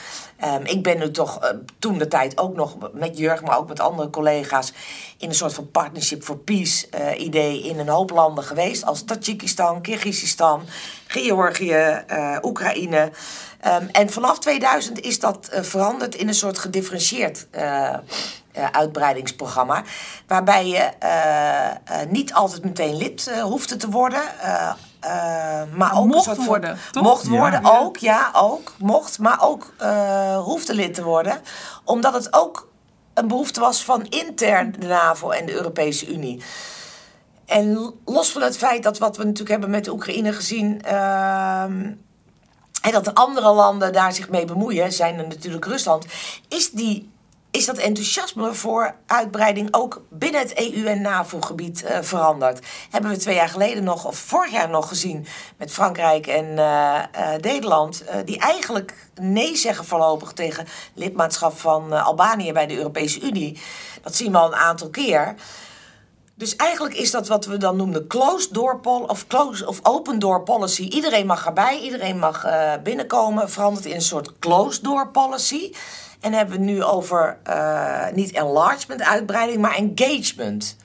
[0.45, 3.69] Um, ik ben nu toch uh, toen de tijd ook nog met Jurg, maar ook
[3.69, 4.73] met andere collega's...
[5.19, 8.85] in een soort van partnership for peace uh, idee in een hoop landen geweest.
[8.85, 10.63] Als Tajikistan, Kyrgyzstan,
[11.07, 12.05] Georgië,
[12.43, 13.11] Oekraïne...
[13.67, 17.47] Um, en vanaf 2000 is dat veranderd in een soort gedifferentieerd
[18.57, 19.83] uh, uitbreidingsprogramma.
[20.27, 24.23] Waarbij je uh, uh, niet altijd meteen lid hoefde te worden.
[25.75, 26.79] maar ook mocht een soort worden.
[26.93, 27.79] Mocht worden, ja.
[27.79, 28.73] ook, ja, ook.
[28.79, 29.73] Mocht, maar ook
[30.45, 31.41] hoefde lid te worden.
[31.85, 32.69] Omdat het ook
[33.15, 36.43] een behoefte was van intern de NAVO en de Europese Unie.
[37.47, 40.81] En los van het feit dat wat we natuurlijk hebben met de Oekraïne gezien.
[42.83, 46.07] En dat andere landen daar zich mee bemoeien, zijn er natuurlijk Rusland.
[46.49, 47.11] Is die
[47.53, 52.67] is dat enthousiasme voor uitbreiding ook binnen het EU- en NAVO-gebied uh, veranderd.
[52.91, 56.55] Hebben we twee jaar geleden nog, of vorig jaar nog gezien, met Frankrijk en uh,
[56.59, 63.61] uh, Nederland, die eigenlijk nee zeggen voorlopig tegen lidmaatschap van Albanië bij de Europese Unie.
[64.03, 65.35] Dat zien we al een aantal keer.
[66.35, 70.19] Dus eigenlijk is dat wat we dan noemen closed door policy of, close, of open
[70.19, 70.83] door policy.
[70.83, 72.47] Iedereen mag erbij, iedereen mag
[72.83, 73.51] binnenkomen.
[73.51, 75.73] Verandert in een soort closed door policy.
[76.21, 80.77] En hebben we nu over uh, niet enlargement, uitbreiding, maar engagement.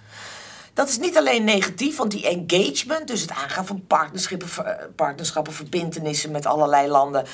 [0.73, 4.47] Dat is niet alleen negatief, want die engagement, dus het aangaan van partnerschappen,
[4.95, 7.25] partnerschappen verbindenissen met allerlei landen,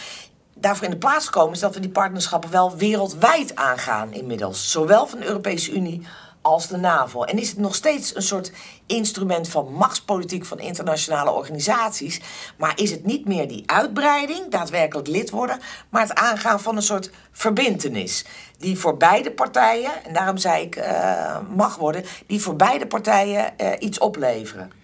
[0.54, 4.72] daarvoor in de plaats gekomen is dat we die partnerschappen wel wereldwijd aangaan inmiddels.
[4.72, 6.08] Zowel van de Europese Unie
[6.44, 7.24] als de NAVO.
[7.24, 8.52] En is het nog steeds een soort
[8.86, 12.22] instrument van machtspolitiek van internationale organisaties.
[12.58, 16.82] Maar is het niet meer die uitbreiding, daadwerkelijk lid worden, maar het aangaan van een
[16.82, 18.26] soort verbintenis.
[18.58, 23.54] Die voor beide partijen, en daarom zei ik uh, mag worden, die voor beide partijen
[23.62, 24.83] uh, iets opleveren.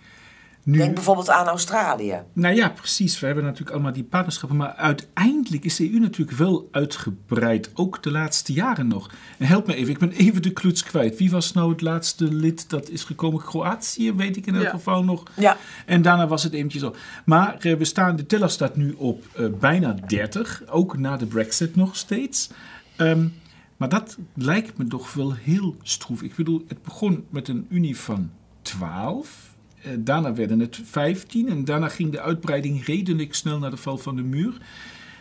[0.69, 2.21] Nu, Denk bijvoorbeeld aan Australië.
[2.33, 3.19] Nou ja, precies.
[3.19, 4.57] We hebben natuurlijk allemaal die partnerschappen.
[4.57, 7.71] Maar uiteindelijk is de EU natuurlijk wel uitgebreid.
[7.73, 9.11] Ook de laatste jaren nog.
[9.37, 11.17] En help me even, ik ben even de kluts kwijt.
[11.17, 13.41] Wie was nou het laatste lid dat is gekomen?
[13.41, 14.69] Kroatië, weet ik in elk ja.
[14.69, 15.23] geval nog.
[15.35, 15.57] Ja.
[15.85, 16.95] En daarna was het eventjes zo.
[17.25, 20.63] Maar eh, we staan, de teller staat nu op uh, bijna 30.
[20.67, 22.49] Ook na de brexit nog steeds.
[22.97, 23.33] Um,
[23.77, 26.21] maar dat lijkt me toch wel heel stroef.
[26.21, 29.48] Ik bedoel, het begon met een unie van 12 uh,
[29.97, 34.15] daarna werden het 15 en daarna ging de uitbreiding redelijk snel naar de val van
[34.15, 34.57] de muur.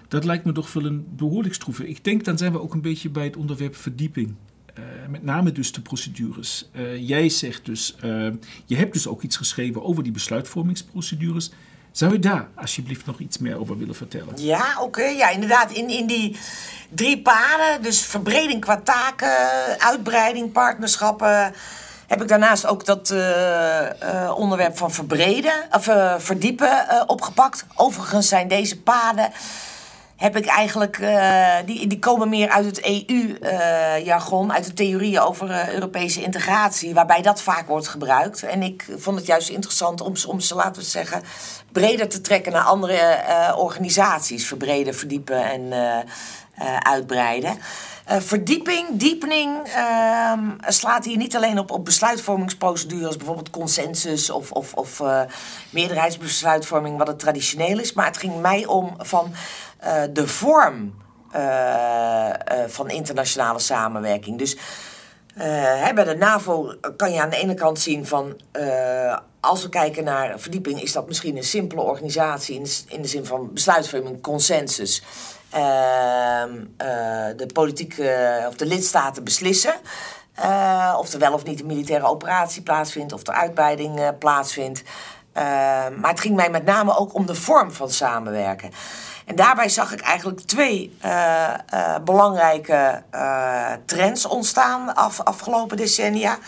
[0.08, 1.88] Dat lijkt me toch wel een behoorlijk stroeve.
[1.88, 4.34] Ik denk dan zijn we ook een beetje bij het onderwerp verdieping.
[4.78, 6.68] Uh, met name dus de procedures.
[6.72, 7.96] Uh, jij zegt dus,
[8.64, 11.50] je hebt dus ook iets geschreven over die besluitvormingsprocedures.
[11.92, 14.34] Zou je daar alsjeblieft nog iets meer over willen vertellen?
[14.36, 15.04] Ja, oké.
[15.04, 15.72] Ja, inderdaad.
[15.72, 16.36] In, in die
[16.90, 19.36] drie paden, dus verbreding qua taken,
[19.78, 21.52] uitbreiding, partnerschappen
[22.08, 27.66] heb ik daarnaast ook dat uh, uh, onderwerp van verbreden, of uh, verdiepen opgepakt.
[27.74, 29.32] Overigens zijn deze paden,
[30.16, 31.00] heb ik eigenlijk,
[31.64, 37.42] die, die komen meer uit het EU-jargon, uit de theorieën over Europese integratie, waarbij dat
[37.42, 38.42] vaak wordt gebruikt.
[38.42, 41.22] En ik vond het juist interessant om, om ze, laten we zeggen,
[41.72, 43.18] breder te trekken naar andere
[43.56, 44.46] organisaties.
[44.46, 45.72] Verbreden, verdiepen en
[46.82, 47.58] uitbreiden.
[48.10, 50.32] Uh, verdieping, diepening uh,
[50.66, 55.20] slaat hier niet alleen op, op besluitvormingsprocedures, bijvoorbeeld consensus of, of, of uh,
[55.70, 57.92] meerderheidsbesluitvorming, wat het traditioneel is.
[57.92, 59.32] Maar het ging mij om van
[59.84, 60.94] uh, de vorm
[62.66, 64.38] van internationale samenwerking.
[64.38, 64.56] Dus
[65.94, 68.36] bij de NAVO kan je aan de ene kant zien van
[69.40, 73.24] als we kijken naar verdieping, is dat misschien een simpele organisatie in in de zin
[73.24, 75.02] van besluitvorming, consensus.
[75.54, 79.74] Uh, uh, de politieke of de lidstaten beslissen.
[80.44, 84.82] Uh, of er wel of niet een militaire operatie plaatsvindt, of er uitbreiding uh, plaatsvindt.
[85.98, 88.70] maar het ging mij met name ook om de vorm van samenwerken.
[89.26, 90.96] En daarbij zag ik eigenlijk twee
[92.04, 93.02] belangrijke
[93.86, 96.38] trends ontstaan af, afgelopen decennia.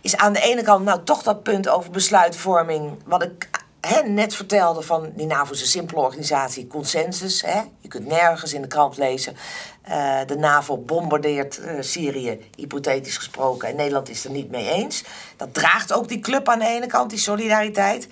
[0.00, 3.50] Is aan de ene kant nou toch dat punt over besluitvorming, wat ik
[3.86, 7.42] hè, net vertelde van die NAVO is een simpele organisatie, consensus.
[7.42, 7.60] Hè?
[7.78, 9.36] Je kunt nergens in de krant lezen.
[9.82, 13.68] eh, de NAVO bombardeert eh, Syrië, hypothetisch gesproken.
[13.68, 15.04] En Nederland is er niet mee eens.
[15.36, 18.08] Dat draagt ook die club aan de ene kant, die solidariteit.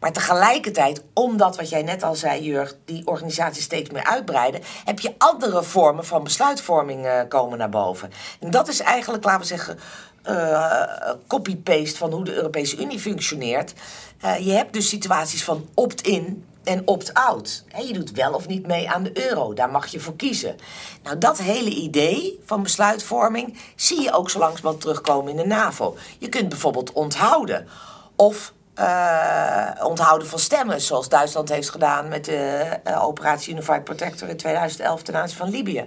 [0.00, 5.00] Maar tegelijkertijd, omdat wat jij net al zei, Jurg, die organisaties steeds meer uitbreiden, heb
[5.00, 8.10] je andere vormen van besluitvorming eh, komen naar boven.
[8.40, 9.78] En dat is eigenlijk, laten we zeggen,
[10.22, 13.74] eh, copy-paste van hoe de Europese Unie functioneert.
[14.20, 17.64] Eh, je hebt dus situaties van opt-in en opt-out.
[17.86, 19.54] Je doet wel of niet mee aan de euro.
[19.54, 20.56] Daar mag je voor kiezen.
[21.02, 25.96] Nou, dat hele idee van besluitvorming zie je ook zo langzamerhand terugkomen in de NAVO.
[26.18, 27.68] Je kunt bijvoorbeeld onthouden.
[28.16, 34.36] Of eh, onthouden van stemmen, zoals Duitsland heeft gedaan met de operatie Unified Protector in
[34.36, 35.86] 2011 ten aanzien van Libië.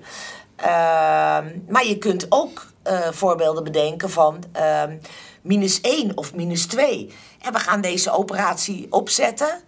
[0.56, 4.98] Ehm, maar je kunt ook eh, voorbeelden bedenken van ehm,
[5.42, 7.14] minus 1 of minus 2.
[7.42, 9.62] En we gaan deze operatie opzetten.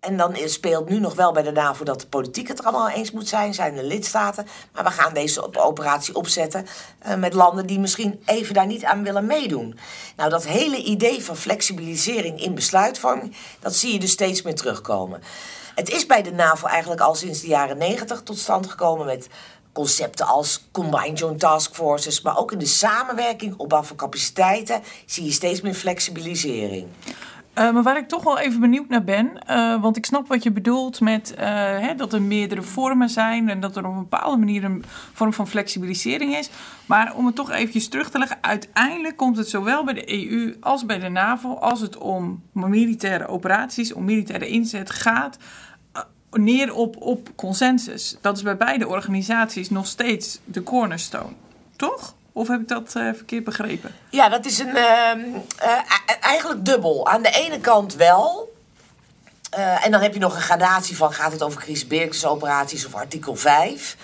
[0.00, 2.88] En dan speelt nu nog wel bij de NAVO dat de politiek het er allemaal
[2.88, 4.46] eens moet zijn, zijn de lidstaten.
[4.72, 6.66] Maar we gaan deze op- operatie opzetten
[6.98, 9.78] eh, met landen die misschien even daar niet aan willen meedoen.
[10.16, 15.22] Nou, dat hele idee van flexibilisering in besluitvorming, dat zie je dus steeds meer terugkomen.
[15.74, 19.28] Het is bij de NAVO eigenlijk al sinds de jaren negentig tot stand gekomen met
[19.78, 25.24] concepten als Combined Joint Task Forces, maar ook in de samenwerking, opbouw van capaciteiten, zie
[25.24, 26.86] je steeds meer flexibilisering.
[27.52, 30.42] Eh, maar waar ik toch wel even benieuwd naar ben, eh, want ik snap wat
[30.42, 31.46] je bedoelt met eh,
[31.78, 35.32] hè, dat er meerdere vormen zijn en dat er op een bepaalde manier een vorm
[35.32, 36.50] van flexibilisering is.
[36.86, 40.56] Maar om het toch eventjes terug te leggen, uiteindelijk komt het zowel bij de EU
[40.60, 45.38] als bij de NAVO, als het om militaire operaties, om militaire inzet gaat,
[46.30, 48.16] neer op, op consensus.
[48.20, 51.32] Dat is bij beide organisaties nog steeds de cornerstone,
[51.76, 52.14] toch?
[52.32, 53.94] Of heb ik dat eh, verkeerd begrepen?
[54.10, 55.20] Ja, dat is een, ehm,
[55.58, 55.70] eh,
[56.06, 57.06] e- eigenlijk dubbel.
[57.08, 58.46] Aan de ene kant wel.
[59.50, 63.36] eh, en dan heb je nog een gradatie van gaat het over crisisbeheersoperaties of artikel
[63.36, 63.96] 5.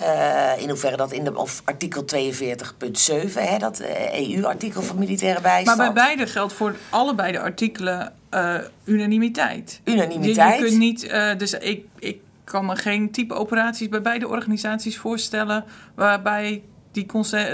[0.00, 3.82] Eh, in hoeverre dat in de, of artikel 42.7, hè, dat
[4.12, 5.78] EU-artikel van militaire bijstand.
[5.78, 9.80] Maar bij beide geldt voor allebei de artikelen eh, unanimiteit.
[9.84, 10.58] Unanimiteit.
[10.58, 14.28] Je, je kunt niet, eh, dus ik, ik kan me geen type operaties bij beide
[14.28, 17.06] organisaties voorstellen waarbij, die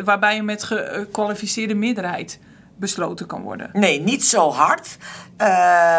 [0.05, 2.38] waarbij je met gekwalificeerde meerderheid
[2.77, 3.70] besloten kan worden.
[3.72, 4.97] Nee, niet zo hard.
[5.37, 5.47] Eh,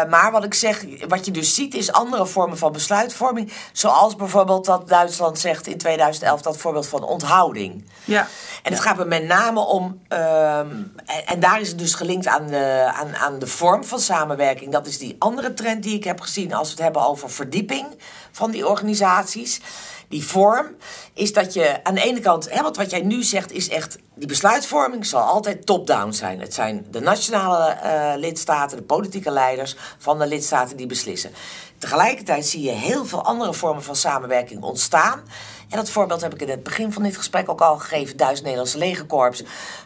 [0.08, 3.52] maar wat ik zeg, wat je dus ziet, is andere vormen van besluitvorming.
[3.72, 7.84] Zoals bijvoorbeeld dat Duitsland zegt in 2011 dat voorbeeld van onthouding.
[8.04, 8.26] Ja.
[8.62, 10.70] En het gaat er met name om, ehm,
[11.06, 14.72] en, en daar is het dus gelinkt aan de, aan, aan de vorm van samenwerking.
[14.72, 17.86] Dat is die andere trend die ik heb gezien als we het hebben over verdieping
[18.32, 19.60] van die organisaties.
[20.08, 20.66] Die vorm
[21.14, 23.98] is dat je aan de ene kant, hè, want wat jij nu zegt is echt,
[24.14, 26.40] die besluitvorming zal altijd top-down zijn.
[26.40, 31.30] Het zijn de nationale eh, lidstaten, de politieke leiders van de lidstaten die beslissen.
[31.78, 35.22] Tegelijkertijd zie je heel veel andere vormen van samenwerking ontstaan.
[35.68, 38.40] En dat voorbeeld heb ik in het begin van dit gesprek ook al gegeven, Duits
[38.40, 39.42] Nederlandse legerkorps.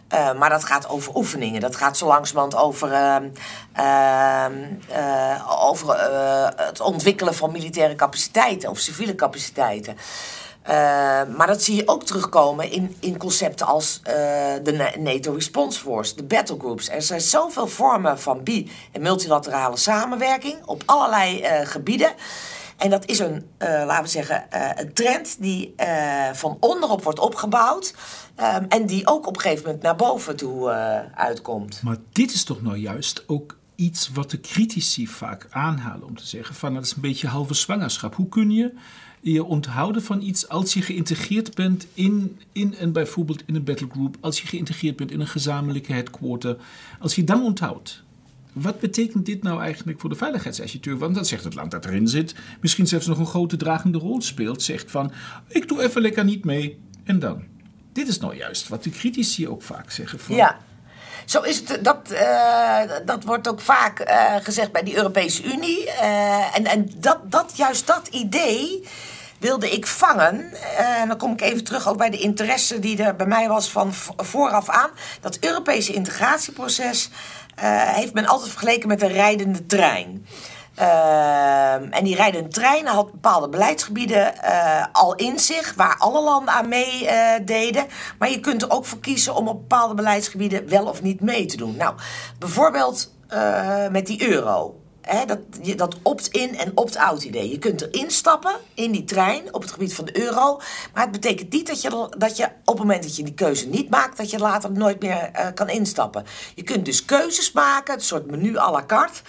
[0.08, 1.60] Eh, maar dat gaat over oefeningen.
[1.60, 3.28] Dat gaat zo langzamerhand over, ehm,
[3.72, 4.52] ehm,
[4.88, 9.96] eh, over eh, het ontwikkelen van militaire capaciteiten of civiele capaciteiten.
[11.36, 14.00] Maar dat zie je ook terugkomen in, in concepten als
[14.62, 16.88] de Na- NATO Response Force, de battlegroups.
[16.88, 22.14] Er zijn zoveel vormen van bi- en multilaterale samenwerking op allerlei gebieden.
[22.82, 27.02] En dat is een, eh, laten we zeggen, eh, een trend die eh, van onderop
[27.02, 27.94] wordt opgebouwd.
[28.34, 30.70] ehm, en die ook op een gegeven moment naar boven toe
[31.14, 31.82] uitkomt.
[31.82, 36.26] Maar dit is toch nou juist ook iets wat de critici vaak aanhalen om te
[36.26, 38.14] zeggen van dat is een beetje halve zwangerschap.
[38.14, 38.74] Hoe kun je
[39.20, 44.16] je onthouden van iets als je geïntegreerd bent in, in een, bijvoorbeeld in een battlegroup,
[44.20, 46.56] als je geïntegreerd bent in een gezamenlijke headquarter,
[47.00, 48.02] als je dan onthoudt.
[48.52, 50.98] Wat betekent dit nou eigenlijk voor de veiligheidsarchitectuur?
[50.98, 54.20] Want dan zegt het land dat erin zit, misschien zelfs nog een grote dragende rol
[54.22, 55.12] speelt, zegt van
[55.48, 57.42] ik doe even lekker niet mee en dan.
[57.92, 60.20] Dit is nou juist wat de critici ook vaak zeggen.
[60.20, 60.58] Van, Ja.
[61.26, 65.90] Zo is het, dat, eh, dat wordt ook vaak eh, gezegd bij die Europese Unie.
[65.90, 68.84] Eh, en en dat, dat, juist dat idee
[69.42, 70.52] wilde ik vangen.
[70.52, 73.48] Eh, En dan kom ik even terug ook bij de interesse die er bij mij
[73.48, 74.90] was van vooraf aan.
[75.20, 77.16] Dat Europese integratieproces eh,
[77.54, 80.26] heeft men altijd vergeleken met een rijdende trein.
[80.74, 86.54] Ehm, en die rijdende trein had bepaalde beleidsgebieden eh, al in zich, waar alle landen
[86.54, 87.86] aan meededen.
[88.18, 91.46] maar je kunt er ook voor kiezen om op bepaalde beleidsgebieden wel of niet mee
[91.46, 91.76] te doen.
[91.76, 91.94] Nou,
[92.38, 94.81] bijvoorbeeld eh, met die euro.
[95.26, 95.38] Dat,
[95.76, 97.50] dat opt-in en opt-out idee.
[97.50, 100.56] Je kunt erin stappen in die trein op het gebied van de euro.
[100.94, 103.34] Maar het betekent niet dat je, er- dat je op het moment dat je die
[103.34, 106.24] keuze niet maakt, dat je later nooit meer eh, kan instappen.
[106.54, 109.20] Je kunt dus keuzes maken, een soort menu à la carte.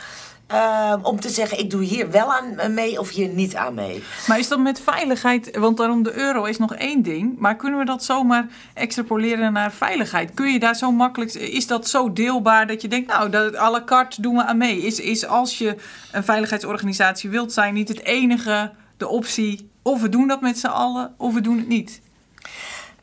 [0.54, 4.04] Ehm, om te zeggen, ik doe hier wel aan mee of hier niet aan mee.
[4.28, 7.80] Maar is dat met veiligheid, want daarom de euro is nog één ding, maar kunnen
[7.80, 10.34] we dat zomaar extrapoleren naar veiligheid?
[10.34, 13.72] Kun je daar zo makkelijk, is dat zo deelbaar dat je denkt, nou, dat à
[13.72, 14.82] la carte doen we aan mee?
[14.82, 15.76] Is, is als je
[16.12, 20.68] een veiligheidsorganisatie wilt zijn, niet het enige, de optie, of we doen dat met z'n
[20.68, 22.02] allen, of we doen het niet?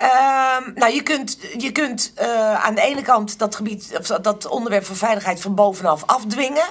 [0.03, 4.47] Um, nou, je kunt, je kunt uh, aan de ene kant dat, gebied, of dat
[4.47, 6.69] onderwerp van veiligheid van bovenaf afdwingen.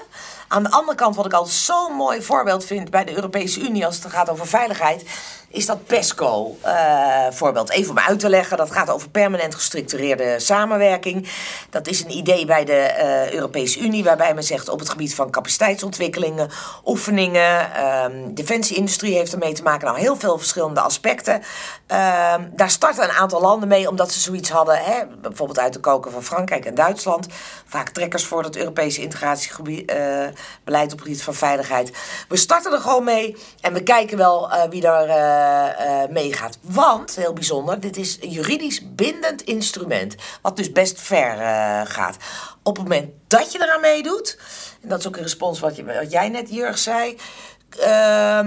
[0.52, 3.86] Aan de andere kant, wat ik al zo'n mooi voorbeeld vind bij de Europese Unie
[3.86, 5.04] als het gaat over veiligheid,
[5.52, 7.70] is dat PESCO-voorbeeld.
[7.70, 11.30] Even om uit te leggen, dat gaat over permanent gestructureerde samenwerking.
[11.70, 15.16] Dat is een idee bij de uh, Europese Unie, waarbij men zegt op het gebied
[15.16, 16.50] van capaciteitsontwikkelingen,
[16.86, 19.88] oefeningen, um, defensieindustrie heeft ermee te maken.
[19.88, 21.34] Nou, heel veel verschillende aspecten.
[21.34, 25.80] Um, daar starten een aantal landen mee, omdat ze zoiets hadden, hè, bijvoorbeeld uit de
[25.80, 27.28] koken van Frankrijk en Duitsland.
[27.66, 30.36] Vaak trekkers voor het Europese integratiebeleid
[30.66, 31.92] uh, op het gebied van veiligheid.
[32.28, 36.58] We starten er gewoon mee en we kijken wel wie daar uh, meegaat.
[36.62, 40.16] Want, heel bijzonder, dit is een juridisch bindend instrument.
[40.42, 42.18] Wat dus best ver uh, gaat.
[42.64, 44.38] Op het moment dat je eraan meedoet,
[44.82, 47.18] en dat is ook een respons wat, je, wat jij net, Jurg, zei.
[47.78, 48.40] Uh,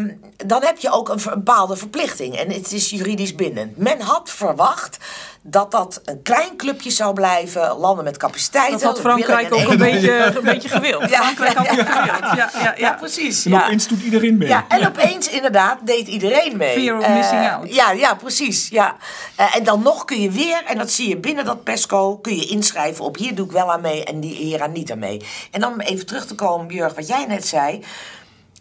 [0.46, 2.36] dan heb je ook een bepaalde verplichting.
[2.36, 3.76] En het is juridisch bindend.
[3.76, 4.96] Men had verwacht
[5.42, 8.78] dat dat een klein clubje zou blijven, landen met capaciteiten.
[8.78, 11.10] Dat had Frankrijk ook een beetje, een beetje gewild.
[11.10, 12.36] Ja, Frankrijk had ja, ja, gewild.
[12.36, 13.44] Ja, ja, ja, precies.
[13.44, 14.48] En opeens doet iedereen mee.
[14.48, 16.78] Ja, en opeens inderdaad deed iedereen mee.
[16.78, 17.74] Fear of uh, missing out.
[17.74, 18.68] Ja, ja precies.
[18.68, 18.96] Ja.
[19.40, 22.36] Uh, en dan nog kun je weer, en dat zie je binnen dat PESCO, kun
[22.36, 24.98] je inschrijven op hier doe ik wel aan mee en die hier aan niet aan
[24.98, 25.26] mee.
[25.50, 27.82] En dan even terug te komen, Jurg, wat jij net zei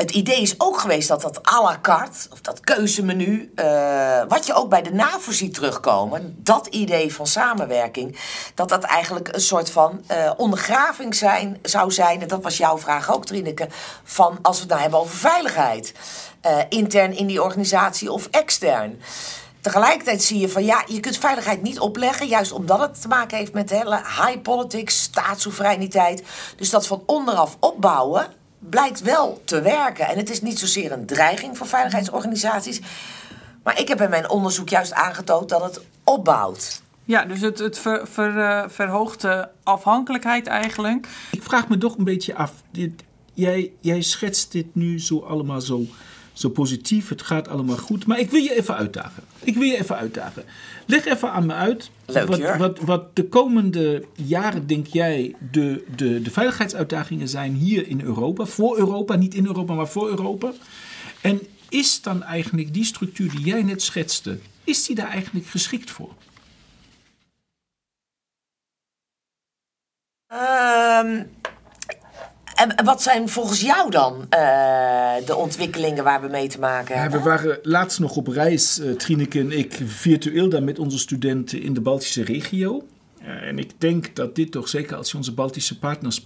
[0.02, 4.45] het idee is ook geweest dat dat à la carte, of dat keuzemenu, uh, wat
[4.45, 8.20] je ook bij de NAVO ziet terugkomen, dat idee van samenwerking,
[8.56, 12.78] dat dat eigenlijk een soort van uh, ondergraving zijn, zou zijn, en dat was jouw
[12.78, 13.68] vraag ook, Trineke,
[14.04, 15.93] van als we het nou hebben over veiligheid,
[16.45, 19.02] uh, intern in die organisatie of extern.
[19.62, 23.38] Tegelijkertijd zie je van ja, je kunt veiligheid niet opleggen, juist omdat het te maken
[23.38, 26.24] heeft met hele high politics, staatssoevereiniteit.
[26.56, 28.39] Dus dat van onderaf opbouwen,
[28.70, 30.07] blijkt wel te werken.
[30.07, 32.82] En het is niet zozeer een dreiging voor veiligheidsorganisaties.
[33.64, 36.82] Maar ik heb in mijn onderzoek juist aangetoond dat het opbouwt.
[37.05, 41.07] Ja, dus het, het ver, ver, uh, verhoogt de afhankelijkheid eigenlijk.
[41.32, 42.53] Ik vraag me toch een beetje af.
[42.72, 43.03] Dit,
[43.34, 45.86] jij, jij schetst dit nu zo allemaal zo,
[46.34, 47.09] zo positief.
[47.09, 48.05] Het gaat allemaal goed.
[48.05, 49.24] Maar ik wil je even uitdagen.
[49.44, 50.44] Ik wil je even uitdagen.
[50.86, 51.92] Leg even aan me uit.
[52.06, 57.88] Leuk, wat, wat, wat, de komende jaren, denk jij, de, de, de veiligheidsuitdagingen zijn hier
[57.88, 58.46] in Europa?
[58.46, 60.52] Voor Europa, niet in Europa, maar voor Europa.
[61.22, 65.92] En is dan eigenlijk die structuur die jij net schetste, is die daar eigenlijk geschikt
[65.92, 66.14] voor?
[70.34, 71.30] Um,
[72.56, 77.20] en wat zijn volgens jou dan uh, de ontwikkelingen waar we mee te maken hebben?
[77.20, 80.99] Ja, we waren laatst nog op reis, uh, Trineke en ik, virtueel dan met onze
[80.99, 82.84] studenten in de Baltische regio.
[83.22, 86.22] Uh, en ik denk dat dit toch, zeker als je onze Baltische partners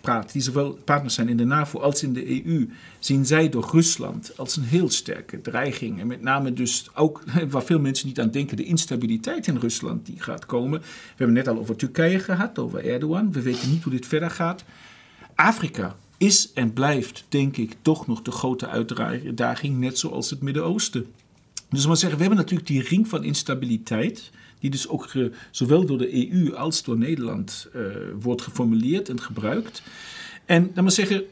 [0.00, 3.68] praat, die zowel partners zijn in de NAVO als in de EU, zien zij door
[3.72, 6.00] Rusland als een heel sterke dreiging.
[6.00, 10.06] En met name dus ook, waar veel mensen niet aan denken, de instabiliteit in Rusland
[10.06, 10.80] die gaat komen.
[10.80, 13.32] We hebben net al over Turkije gehad, over Erdogan.
[13.32, 14.64] We weten niet hoe dit verder gaat.
[15.34, 21.06] Afrika is en blijft, denk ik, toch nog de grote uitdaging, net zoals het Midden-Oosten.
[21.70, 25.12] Dus maar zeggen, we hebben natuurlijk die ring van instabiliteit, die dus ook
[25.50, 27.82] zowel door de EU als door Nederland uh,
[28.20, 29.82] wordt geformuleerd en gebruikt.
[30.44, 31.24] En dan maar zeggen,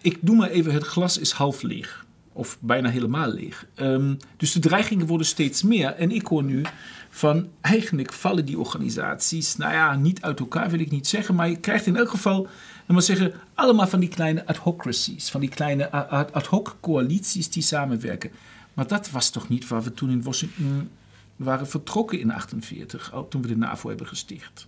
[0.00, 2.06] ik doe maar even, het glas is half leeg.
[2.32, 3.66] Of bijna helemaal leeg.
[3.76, 5.88] Um, dus de dreigingen worden steeds meer.
[5.88, 6.62] En ik hoor nu
[7.10, 11.48] van eigenlijk vallen die organisaties, nou ja, niet uit elkaar wil ik niet zeggen, maar
[11.48, 12.48] je krijgt in elk geval
[12.94, 15.90] maar zeggen, allemaal van die kleine adhocracies, van die kleine
[16.32, 18.30] ad hoc coalities die samenwerken.
[18.74, 20.90] Maar dat was toch niet waar we toen in Washington
[21.36, 24.66] waren vertrokken in 1948, toen we de NAVO hebben gesticht.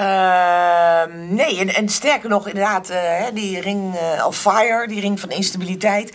[0.00, 5.30] Uh, nee, en, sterker nog, inderdaad, uh, die ring uh, of fire, die ring van
[5.30, 6.12] instabiliteit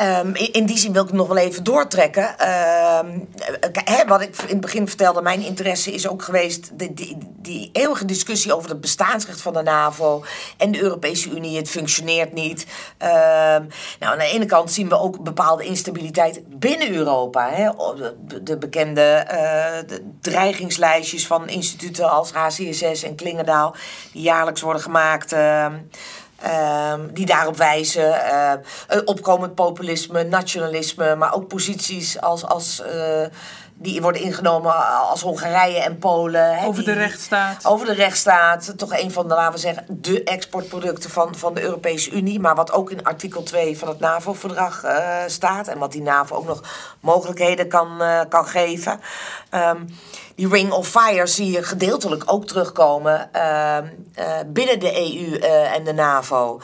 [0.00, 2.24] Um, in, die zin wil ik het nog wel even doortrekken.
[2.24, 3.28] Um,
[3.84, 7.70] he, wat ik in het begin vertelde, mijn interesse is ook geweest de, die, die
[7.72, 10.24] eeuwige discussie over het bestaansrecht van de NAVO
[10.56, 11.56] en de Europese Unie.
[11.56, 12.66] Het functioneert niet.
[12.98, 13.08] Um,
[13.98, 17.50] nou, aan de ene kant zien we ook bepaalde instabiliteit binnen Europa.
[17.50, 19.24] De, de, bekende
[19.86, 23.74] de dreigingslijstjes van instituten als HCSS en Klingendaal,
[24.12, 25.34] die jaarlijks worden gemaakt.
[27.12, 28.08] Die daarop wijzen.
[28.08, 28.52] Uh,
[29.04, 33.26] opkomend populisme, nationalisme, maar ook posities als, als uh,
[33.82, 36.58] die worden ingenomen als Hongarije en Polen.
[36.58, 37.66] hè, Over de rechtsstaat.
[37.66, 38.72] Over de rechtsstaat.
[38.76, 42.40] Toch een van de, laten we zeggen, de exportproducten van, van de Europese Unie.
[42.40, 45.68] Maar wat ook in artikel 2 van het NAVO-verdrag eh, staat.
[45.68, 46.62] En wat die NAVO ook nog
[47.00, 49.00] mogelijkheden kan, eh, kan geven.
[49.50, 49.84] Ehm,
[50.34, 55.38] die Ring of Fire zie je gedeeltelijk ook terugkomen ehm, eh, binnen de EU
[55.74, 56.60] en de NAVO.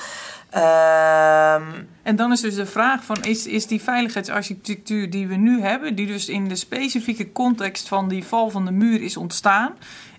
[0.51, 1.63] Ehm,
[2.03, 5.95] En dan is dus de vraag van, is, is die veiligheidsarchitectuur die we nu hebben,
[5.95, 9.75] die dus in de specifieke context van die val van de muur is ontstaan,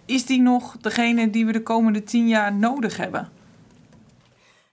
[0.06, 3.30] is die nog degene die we de komende tien jaar nodig hebben?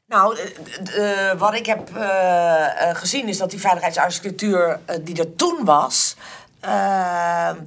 [0.09, 5.64] Nou, eh, eh, wat ik heb eh, gezien is dat die veiligheidsarchitectuur die er toen
[5.64, 6.16] was.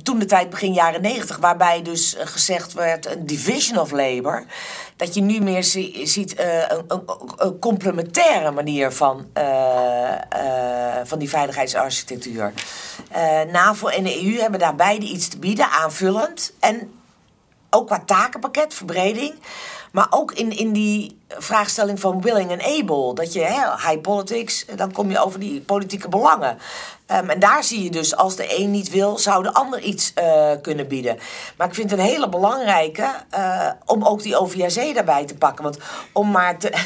[0.03, 4.45] toen de tijd begin jaren negentig, waarbij dus gezegd werd een division of labor.
[4.99, 7.03] Dat je nu meer zie- ziet eh, een,
[7.37, 12.53] een, complementaire manier van, eh, eh, van die veiligheidsarchitectuur.
[13.51, 16.53] NAVO en de EU hebben daar beide iets te bieden, aanvullend.
[16.59, 16.91] En
[17.69, 19.33] ook qua takenpakket, verbreding.
[19.91, 23.13] Maar ook in, in die vraagstelling van willing and able.
[23.13, 26.57] Dat je, hè, high politics, dan kom je over die politieke belangen.
[27.05, 30.11] Ehm, en daar zie je dus, als de een niet wil, zou de ander iets
[30.13, 31.17] eh, kunnen bieden.
[31.57, 35.63] Maar ik vind het een hele belangrijke eh, om ook die OVSE daarbij te pakken.
[35.63, 35.77] Want
[36.11, 36.73] om maar te...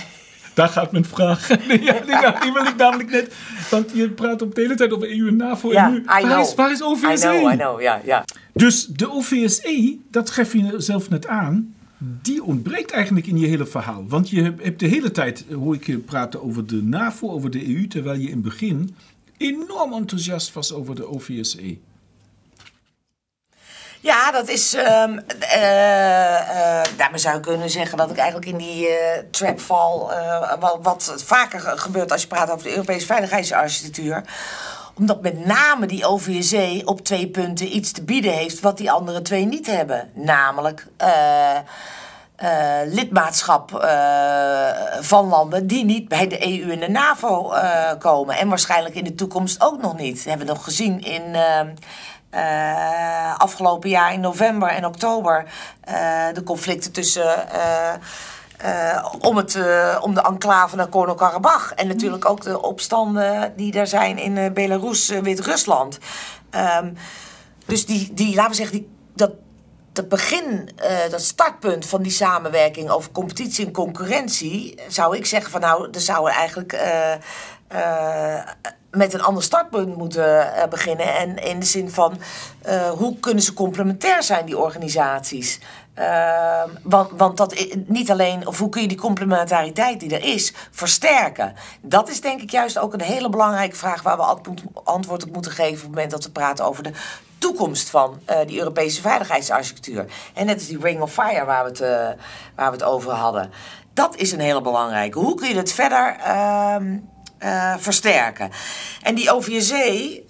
[0.53, 1.47] Daar gaat mijn vraag.
[1.49, 3.33] ja, die, die wil ik namelijk net.
[3.69, 5.71] Want je praat op de hele tijd over EU en NAVO.
[5.71, 7.09] Ja, en nu, is, waar is OVSE?
[7.09, 8.25] I know, I know, ja, ja.
[8.53, 11.75] Dus de OVSE, dat geef je zelf net aan,
[12.05, 14.05] die ontbreekt eigenlijk in je hele verhaal.
[14.07, 17.49] Want je hebt- de hele tijd, eh, hoor ik je praten over de NAVO, over
[17.49, 18.95] de EU, terwijl je in het begin
[19.37, 21.77] enorm enthousiast was over de OVSE.
[24.01, 24.73] Ja, dat is.
[24.73, 28.87] ehm eh, eh, daarmee zou ik kunnen zeggen dat ik eigenlijk in die
[29.31, 30.11] trap val.
[30.59, 34.23] wat, wat vaker ge- gebeurt als je praat over de Europese veiligheidsarchitectuur.
[34.97, 39.21] Omdat met name die OVSE op twee punten iets te bieden heeft wat die andere
[39.21, 40.11] twee niet hebben.
[40.13, 40.87] Namelijk.
[40.97, 41.57] eh,
[42.35, 44.69] eh, lidmaatschap eh,
[44.99, 47.53] van landen die niet bij de EU en de NAVO
[47.99, 48.37] komen.
[48.37, 50.15] En waarschijnlijk in de toekomst ook nog niet.
[50.15, 51.35] Dat hebben we nog gezien in
[53.37, 55.45] afgelopen jaar in november en oktober.
[56.33, 57.47] de conflicten tussen.
[58.63, 61.71] Eh, om, het, eh, om de enclave Nagorno-Karabakh.
[61.75, 65.97] En natuurlijk ook de opstanden die er zijn in eh, Belarus, Wit-Rusland.
[66.49, 66.93] Ehm,
[67.65, 69.31] dus die, die, laten we zeggen, die, dat,
[69.93, 70.69] dat begin,
[71.09, 76.01] dat startpunt van die samenwerking over competitie en concurrentie, zou ik zeggen van nou, er
[76.01, 76.77] zouden eigenlijk
[78.91, 81.15] met een ander startpunt moeten beginnen.
[81.15, 82.17] En in de zin van
[82.97, 85.59] hoe kunnen ze complementair zijn, die organisaties?
[85.93, 90.53] Ehm, want, want dat niet alleen, of hoe kun je die complementariteit die er is,
[90.71, 91.53] versterken?
[91.81, 95.33] Dat is denk ik juist ook een hele belangrijke vraag waar we ant- antwoord op
[95.33, 96.91] moeten geven op het moment dat we praten over de
[97.37, 100.05] toekomst van eh, die Europese veiligheidsarchitectuur.
[100.33, 102.23] En net als die Ring of Fire waar we het, eh,
[102.55, 103.51] waar we het over hadden.
[103.93, 105.19] Dat is een hele belangrijke.
[105.19, 106.97] Hoe kun je het verder ehm,
[107.37, 108.51] eh, versterken?
[109.01, 110.23] En die OVSE,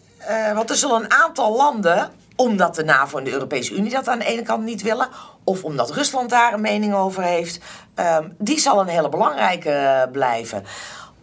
[0.54, 4.20] want er zullen een aantal landen, omdat de NAVO en de Europese Unie dat aan
[4.20, 5.08] de ene kant niet willen,
[5.44, 7.60] of omdat Rusland daar een mening over heeft,
[7.96, 10.64] ehm, die zal een hele belangrijke eh, blijven.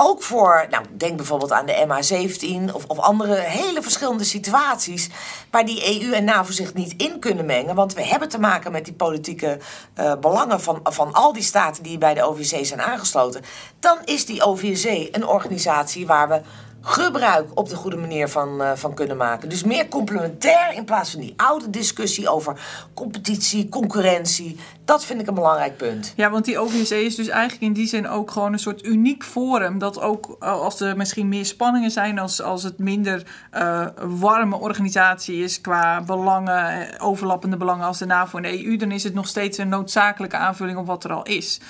[0.03, 5.11] Ook voor, nou, denk bijvoorbeeld aan de MH17 of, of andere hele verschillende situaties
[5.51, 7.75] waar die EU en NAVO zich niet in kunnen mengen.
[7.75, 9.59] Want we hebben te maken met die politieke
[9.95, 13.43] eh, belangen van, van al die staten die bij de OVC zijn aangesloten.
[13.81, 16.41] Dan is die OVC een organisatie waar we
[16.81, 19.49] gebruik op de goede manier van, eh, van kunnen maken.
[19.49, 22.61] Dus meer complementair in plaats van die oude discussie over
[22.95, 24.57] competitie, concurrentie.
[24.85, 26.13] Dat vind ik een belangrijk punt.
[26.17, 29.25] Ja, want die OVSE is dus eigenlijk in die zin ook gewoon een soort uniek
[29.25, 29.79] forum.
[29.79, 34.57] Dat ook eh, als er misschien meer spanningen zijn, als, als het minder eh, warme
[34.57, 39.15] organisatie is qua belangen, overlappende belangen als de NAVO en de EU, dan is het
[39.15, 41.61] nog steeds een noodzakelijke aanvulling op wat er al is.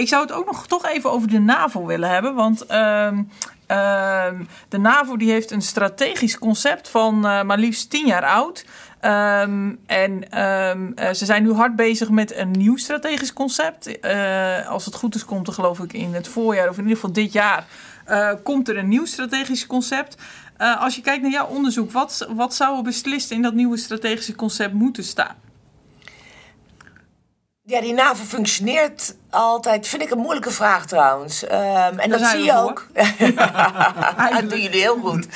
[0.00, 3.22] Ik zou het ook nog toch even over de NAVO willen hebben, want ehm,
[3.66, 8.64] ehm, de NAVO die heeft een strategisch concept van eh, maar liefst tien jaar oud.
[9.00, 14.00] Ehm, en eh, ze zijn nu hard bezig met een nieuw strategisch concept.
[14.00, 16.96] Eh, als het goed is, komt er geloof ik in het voorjaar, of in ieder
[16.96, 17.64] geval dit jaar,
[18.42, 20.16] komt er een nieuw strategisch concept.
[20.78, 24.34] Als je kijkt naar jouw onderzoek, wat, wat zou er beslist in dat nieuwe strategische
[24.34, 25.49] concept moeten staan?
[27.70, 31.44] Ja, die NAVO functioneert altijd, vind ik een moeilijke vraag trouwens.
[31.46, 32.60] Ehm, en Daar dat zie je voor.
[32.60, 32.86] ook.
[34.40, 35.26] dat doen jullie heel goed.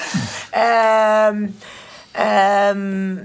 [0.51, 1.47] Ehm,
[2.12, 3.16] ehm,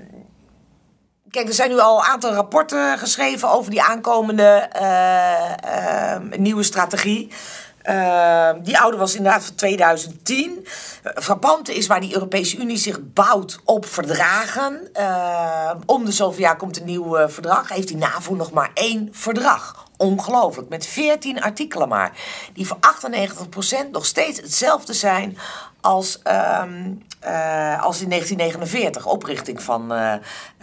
[1.30, 7.32] kijk, er zijn nu al een aantal rapporten geschreven over die aankomende eh, nieuwe strategie.
[7.89, 10.51] Uh, die oude was inderdaad van 2010.
[10.59, 14.89] Uh, frappante is waar die Europese Unie zich bouwt op verdragen.
[14.99, 17.69] Uh, om de zoveel jaar komt een nieuw verdrag.
[17.69, 19.88] Heeft die NAVO nog maar één verdrag.
[20.01, 22.11] Ongelooflijk, met 14 artikelen maar.
[22.53, 22.77] Die voor
[23.87, 25.37] 98% nog steeds hetzelfde zijn
[25.81, 26.19] als,
[26.63, 30.13] um, uh, als in 1949, oprichting van, uh,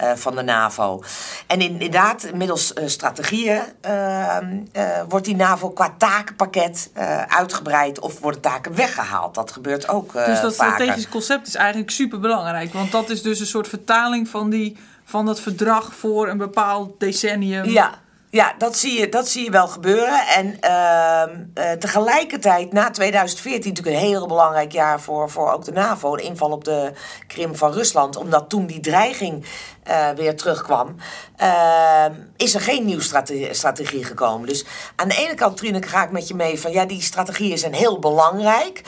[0.01, 1.03] uh, van de NAVO.
[1.47, 4.61] En inderdaad, middels strategieën ehm,
[5.09, 6.91] wordt die NAVO qua takenpakket
[7.29, 9.35] uitgebreid of worden taken weggehaald.
[9.35, 10.13] Dat gebeurt ook.
[10.13, 10.75] dus dat vaker.
[10.75, 14.77] strategische concept is eigenlijk super belangrijk, want dat is dus een soort vertaling van, die,
[15.05, 17.65] van dat verdrag voor een bepaald decennium.
[17.65, 18.05] Ja.
[18.37, 20.27] Ja, dat zie je, dat zie je wel gebeuren.
[20.27, 26.17] En uh, tegelijkertijd, na 2014, natuurlijk een heel belangrijk jaar voor, voor ook de NAVO,
[26.17, 26.93] de inval op de
[27.27, 29.45] Krim van Rusland, omdat toen die dreiging
[29.89, 30.97] uh, weer terugkwam,
[31.43, 32.05] uh,
[32.37, 33.03] is er geen nieuwe
[33.51, 34.49] strategie gekomen.
[34.49, 34.65] Dus
[34.97, 37.75] aan de ene kant, Trine, ga ik met je mee van ja, die strategieën zijn
[37.75, 38.83] heel belangrijk.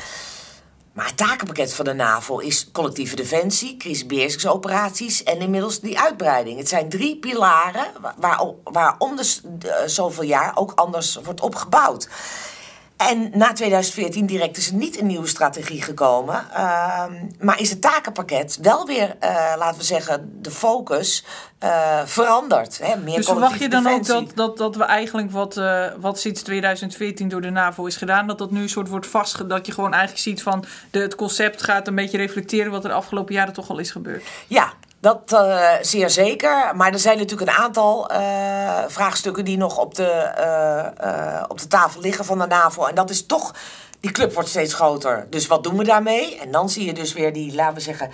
[0.99, 6.59] Maar het takenpakket van de NAVO is collectieve defensie, crisisbeheersingsoperaties en inmiddels die uitbreiding.
[6.59, 7.87] Het zijn drie pilaren
[8.17, 12.09] waar, waar om de, de, zoveel jaar ook anders wordt opgebouwd.
[12.99, 16.45] En na 2014 direct is er niet een nieuwe strategie gekomen.
[16.53, 17.05] Uh,
[17.41, 21.25] maar is het takenpakket wel weer, uh, laten we zeggen, de focus
[21.65, 22.79] uh, veranderd.
[22.83, 22.97] Hè?
[22.97, 24.15] Meer dus verwacht je dan defensie.
[24.15, 27.97] ook dat, dat, dat we eigenlijk wat, uh, wat sinds 2014 door de NAVO is
[27.97, 29.49] gedaan, dat dat nu een soort wordt vastgedaan?
[29.49, 32.91] Dat je gewoon eigenlijk ziet van de, het concept gaat een beetje reflecteren wat er
[32.91, 34.25] de afgelopen jaren toch al is gebeurd?
[34.47, 36.77] Ja, dat uh, zeer zeker.
[36.77, 38.19] Maar er zijn natuurlijk een aantal uh,
[38.87, 40.33] vraagstukken die nog op de,
[41.05, 42.85] uh, op de tafel liggen van de NAVO.
[42.85, 43.55] En dat is toch.
[44.01, 45.27] Die club wordt steeds groter.
[45.31, 46.39] Dus wat doen we daarmee?
[46.39, 48.11] En dan zie je dus weer die, laten we zeggen,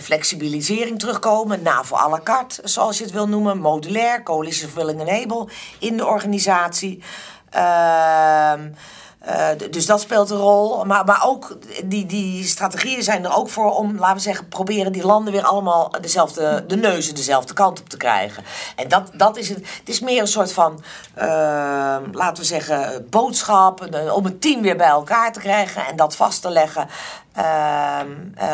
[0.00, 1.62] flexibilisering terugkomen.
[1.62, 3.58] NAVO à la carte, zoals je het wil noemen.
[3.58, 5.48] Modulair, Coalition of Willing and Able
[5.78, 7.02] in de organisatie.
[7.50, 8.68] Ehm,
[9.28, 10.84] uh, dus dat speelt een rol.
[10.84, 14.92] Maar, maar ook die, die strategieën zijn er ook voor om, laten we zeggen, proberen
[14.92, 18.44] die landen weer allemaal dezelfde, de neuzen dezelfde kant op te krijgen.
[18.76, 19.58] En dat, dat is het.
[19.58, 20.82] Het is meer een soort van,
[21.18, 21.24] uh,
[22.12, 26.42] laten we zeggen, boodschap om het team weer bij elkaar te krijgen en dat vast
[26.42, 26.88] te leggen.
[27.36, 28.00] Uh,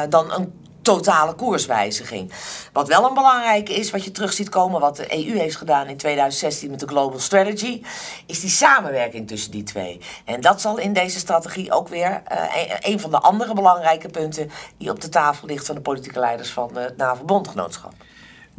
[0.09, 0.61] dan een
[0.95, 2.33] totale koerswijziging.
[2.73, 5.87] Wat wel een belangrijke is, wat je terug ziet komen, wat de EU heeft gedaan
[5.87, 7.83] in 2016 met de Global Strategy,
[8.27, 10.01] is die samenwerking tussen die twee.
[10.25, 14.51] En dat zal in deze strategie ook weer uh, een van de andere belangrijke punten
[14.77, 17.93] die op de tafel ligt van de politieke leiders van het NAVO-bondgenootschap.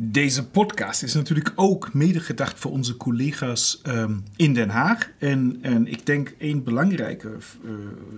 [0.04, 5.10] Deze podcast is natuurlijk ook mede gedacht voor onze collega's um, in Den Haag.
[5.18, 7.28] En, en ik denk een belangrijke
[7.66, 7.72] uh,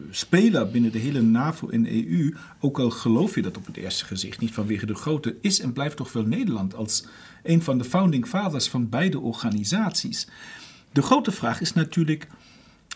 [0.09, 4.05] speler binnen de hele NAVO en EU, ook al geloof je dat op het eerste
[4.05, 7.05] gezicht niet vanwege de grootte, is en blijft toch wel Nederland als
[7.43, 10.27] een van de founding fathers van beide organisaties.
[10.91, 12.27] De grote vraag is natuurlijk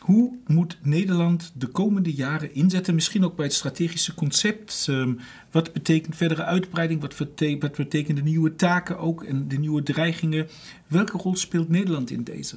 [0.08, 2.96] hoe moet Nederland de komende jaren inzetten?
[2.96, 4.88] Misschien ook bij het strategische concept.
[4.90, 5.20] Um,
[5.52, 7.02] wat betekent verdere uitbreiding?
[7.02, 10.50] Wat, wat de nieuwe taken ook en de nieuwe dreigingen?
[10.88, 12.56] Welke rol speelt Nederland in deze?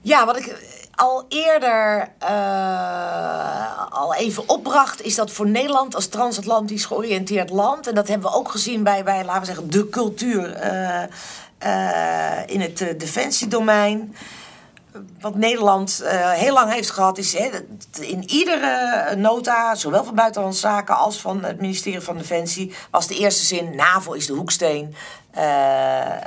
[0.00, 6.84] Ja, wat ik al eerder uh, al even opbracht, is dat voor Nederland als transatlantisch
[6.84, 10.64] georiënteerd land, en dat hebben we ook gezien bij, bij laten we zeggen, de cultuur
[10.64, 11.02] uh,
[12.46, 14.14] in het defensiedomein
[15.20, 17.50] wat Nederland uh, heel lang heeft gehad, is hè,
[18.00, 23.18] in iedere nota, zowel van Buitenlandse Zaken als van het ministerie van Defensie, was de
[23.18, 24.94] eerste zin: NAVO is de hoeksteen
[25.36, 25.42] uh,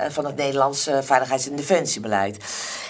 [0.09, 2.37] van het Nederlandse veiligheids- en defensiebeleid.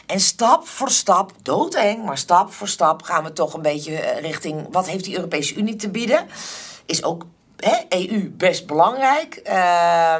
[0.05, 4.67] En stap voor stap, doodeng, maar stap voor stap gaan we toch een beetje richting
[4.71, 6.28] wat heeft die Europese Unie te bieden.
[6.86, 7.26] Is ook
[7.64, 9.41] hè, EU best belangrijk.
[9.47, 10.16] Uh,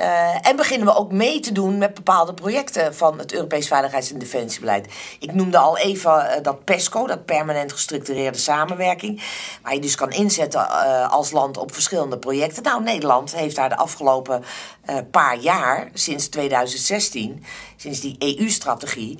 [0.00, 4.12] uh, en beginnen we ook mee te doen met bepaalde projecten van het Europees Veiligheids-
[4.12, 4.86] en Defensiebeleid.
[5.20, 9.22] Ik noemde al even uh, dat PESCO, dat permanent gestructureerde samenwerking.
[9.62, 12.62] Waar je dus kan inzetten uh, als land op verschillende projecten.
[12.62, 14.44] Nou, Nederland heeft daar de afgelopen
[15.10, 17.44] paar jaar, sinds 2016,
[17.76, 19.18] sinds die EU-strategie,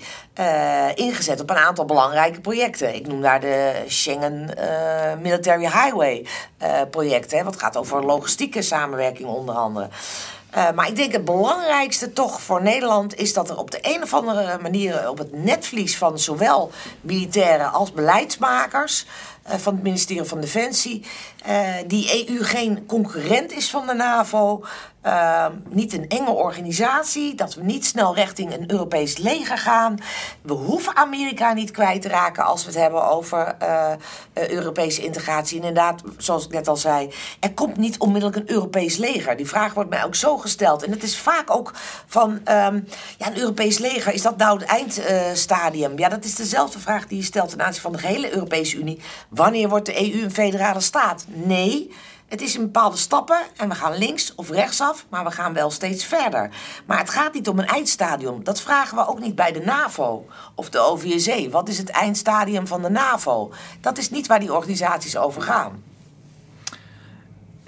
[0.95, 2.95] ingezet op een aantal belangrijke projecten.
[2.95, 4.55] Ik noem daar de Schengen
[5.21, 6.27] Military Highway
[6.91, 9.89] project, hè, wat gaat over logistieke samenwerking onder andere.
[10.57, 14.03] Uh, maar ik denk het belangrijkste toch voor Nederland is dat er op de een
[14.03, 19.07] of andere manier op het netvlies van zowel militairen als beleidsmakers
[19.49, 21.05] van het ministerie van Defensie.
[21.87, 24.63] die EU geen concurrent is van de NAVO.
[25.03, 29.99] Ehm, niet een enge organisatie, dat we niet snel richting een Europees leger gaan.
[30.43, 33.93] We hoeven Amerika niet kwijt te raken als we het hebben over uh,
[34.49, 35.57] Europese integratie.
[35.57, 39.37] Inderdaad, zoals ik net al zei, er komt niet onmiddellijk een Europees leger.
[39.37, 40.83] Die vraag wordt mij ook zo gesteld.
[40.83, 41.73] En het is vaak ook
[42.07, 42.89] van, um,
[43.19, 45.99] ja, een Europees leger, is dat nou het eindstadium?
[45.99, 49.01] Ja, dat is dezelfde vraag die je stelt ten aanzien van de hele Europese Unie.
[49.39, 51.25] Wanneer wordt de EU een federale staat?
[51.29, 51.95] Nee.
[52.29, 55.71] Het is in bepaalde stappen en we gaan links of rechtsaf, maar we gaan wel
[55.71, 56.51] steeds verder.
[56.87, 58.45] Maar het gaat niet om een eindstadium.
[58.45, 61.49] Dat vragen we ook niet bij de NAVO of de OVSE.
[61.51, 63.53] Wat is het eindstadium van de NAVO?
[63.81, 65.88] Dat is niet waar die organisaties over gaan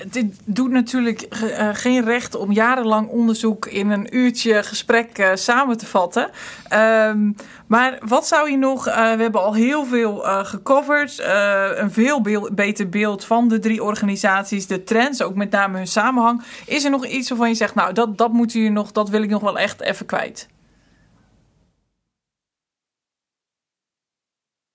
[0.07, 5.77] dit doet natuurlijk uh, geen recht om jarenlang onderzoek in een uurtje gesprek uh, samen
[5.77, 6.31] te vatten.
[6.73, 7.35] Um,
[7.67, 11.23] maar wat zou je nog, uh, we hebben al heel veel gecoverd,
[11.75, 12.21] een veel
[12.53, 16.43] beter beeld van de drie organisaties, de trends, ook met name hun samenhang.
[16.67, 19.23] Is er nog iets waarvan je zegt, nou dat, dat moet je nog, dat wil
[19.23, 20.49] ik nog wel echt even kwijt?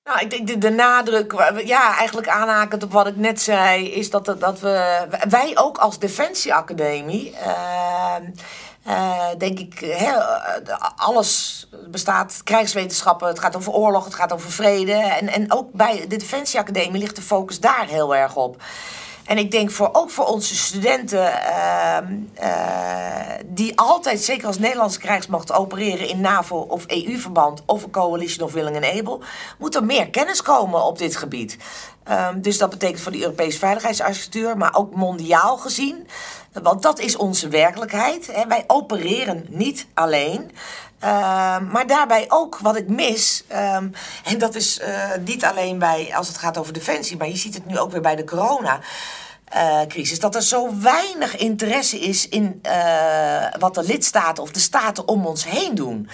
[0.05, 1.33] Nou, ik denk de, de nadruk,
[1.65, 5.99] ja, eigenlijk aanhakend op wat ik net zei, is dat, dat we, wij ook als
[5.99, 7.35] Defensieacademie,
[8.87, 9.97] uh, denk ik,
[10.95, 14.93] alles bestaat, krijgswetenschappen, het gaat over oorlog, het gaat over vrede.
[14.93, 18.61] En, en ook bij de Defensieacademie ligt de focus daar heel erg op.
[19.25, 21.97] En ik denk voor, ook voor onze studenten, uh,
[22.41, 28.47] uh, die altijd, zeker als Nederlandse krijgsmacht, opereren in NAVO of EU-verband of een coalition
[28.47, 29.19] of willing and able,
[29.57, 31.57] moet er meer kennis komen op dit gebied.
[32.09, 36.07] Um, dus dat betekent voor de Europese veiligheidsarchitectuur, maar ook mondiaal gezien.
[36.63, 38.27] Want dat is onze werkelijkheid.
[38.31, 38.47] Hè.
[38.47, 40.51] Wij opereren niet alleen.
[41.03, 41.09] Uh,
[41.59, 43.91] maar daarbij ook wat ik mis, um,
[44.23, 44.87] en dat is uh,
[45.25, 48.01] niet alleen bij als het gaat over defensie, maar je ziet het nu ook weer
[48.01, 48.79] bij de corona.
[49.53, 54.59] Uh, crisis, dat er zo weinig interesse is in uh, wat de lidstaten of de
[54.59, 56.09] staten om ons heen doen.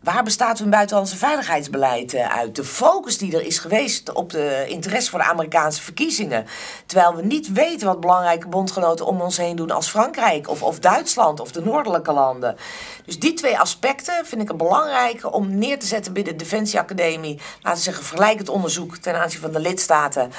[0.00, 2.54] Waar bestaat hun buitenlandse veiligheidsbeleid uh, uit?
[2.54, 6.46] De focus die er is geweest op de interesse voor de Amerikaanse verkiezingen.
[6.86, 10.78] Terwijl we niet weten wat belangrijke bondgenoten om ons heen doen als Frankrijk of, of
[10.78, 12.56] Duitsland of de noordelijke landen.
[13.04, 17.40] Dus die twee aspecten vind ik het belangrijke om neer te zetten binnen de Defensieacademie.
[17.60, 20.30] Laten we zeggen, vergelijkend onderzoek ten aanzien van de lidstaten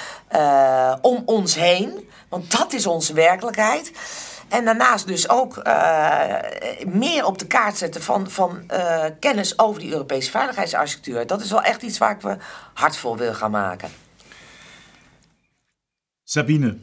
[1.02, 2.07] om ons heen.
[2.30, 3.92] Want dat is onze werkelijkheid.
[4.48, 6.34] En daarnaast dus ook uh,
[6.86, 11.28] meer op de kaart zetten van, van uh, kennis over die Europese veiligheidsarchitectuur.
[11.28, 12.38] Dat is wel echt iets waar ik me
[12.74, 13.90] hard voor wil gaan maken.
[16.24, 16.78] Sabine,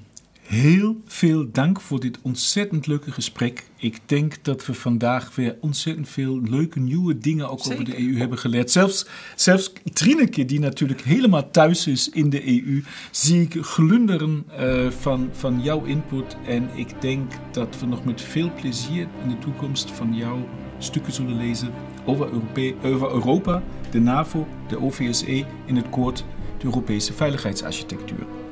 [0.46, 3.66] Heel veel dank voor dit ontzettend leuke gesprek.
[3.76, 8.16] Ik denk dat we vandaag weer ontzettend veel leuke nieuwe dingen ook over de EU
[8.16, 8.70] hebben geleerd.
[8.70, 14.90] Zelfs, zelfs Trineke, die natuurlijk helemaal thuis is in de EU, zie ik glunderen uh,
[14.90, 16.36] van, van jouw input.
[16.46, 21.12] En ik denk dat we nog met veel plezier in de toekomst van jouw stukken
[21.12, 21.70] zullen lezen
[22.04, 26.24] over, Europe over Europa, de NAVO, de OVSE in het kort
[26.58, 28.43] de Europese veiligheidsarchitectuur.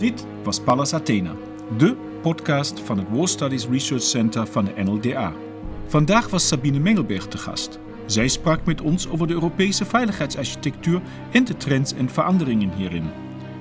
[0.00, 1.34] Dit was Pallas Athena,
[1.76, 5.32] de podcast van het War Studies Research Center van de NLDA.
[5.86, 7.78] Vandaag was Sabine Mengelberg te gast.
[8.06, 13.10] Zij sprak met ons over de Europese veiligheidsarchitectuur en de trends en veranderingen hierin.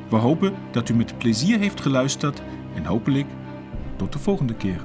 [0.10, 2.42] We hopen dat u met plezier heeft geluisterd
[2.76, 3.28] en hopelijk
[3.96, 4.84] tot de volgende keer.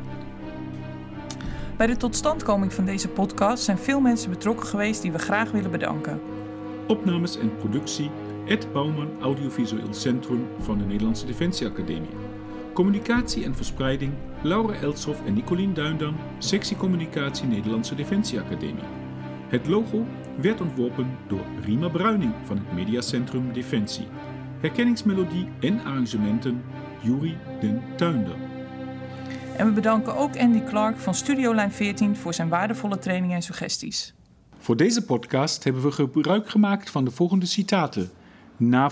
[1.76, 5.70] Bij de totstandkoming van deze podcast zijn veel mensen betrokken geweest die we graag willen
[5.70, 6.20] bedanken.
[6.86, 8.10] Opnames en productie
[8.46, 12.10] Ed Bouwman Audiovisueel Centrum van de Nederlandse Defensieacademie.
[12.72, 18.84] Communicatie en verspreiding Laura Elshoff en Nicolien Duindam, sectie Communicatie Nederlandse Defensieacademie.
[19.48, 20.06] Het logo
[20.40, 24.06] werd ontworpen door Rima Bruining van het Mediacentrum Defensie.
[24.60, 26.62] Herkenningsmelodie en arrangementen
[27.02, 28.36] Juri den Tuinder.
[29.56, 34.14] En we bedanken ook Andy Clark van Studiolijn 14 voor zijn waardevolle trainingen en suggesties.
[34.58, 38.10] Voor deze podcast hebben we gebruik gemaakt van de volgende citaten
[38.56, 38.90] na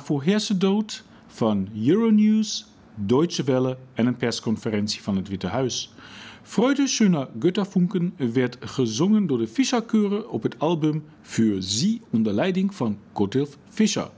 [0.59, 5.95] dood van Euronews, Deutsche Welle en een persconferentie van het Witte Huis.
[6.43, 12.75] Freude schöner Götterfunken werd gezongen door de Fischer-Chöre op het album Für Sie onder leiding
[12.75, 14.11] van Gotthilf Fischer.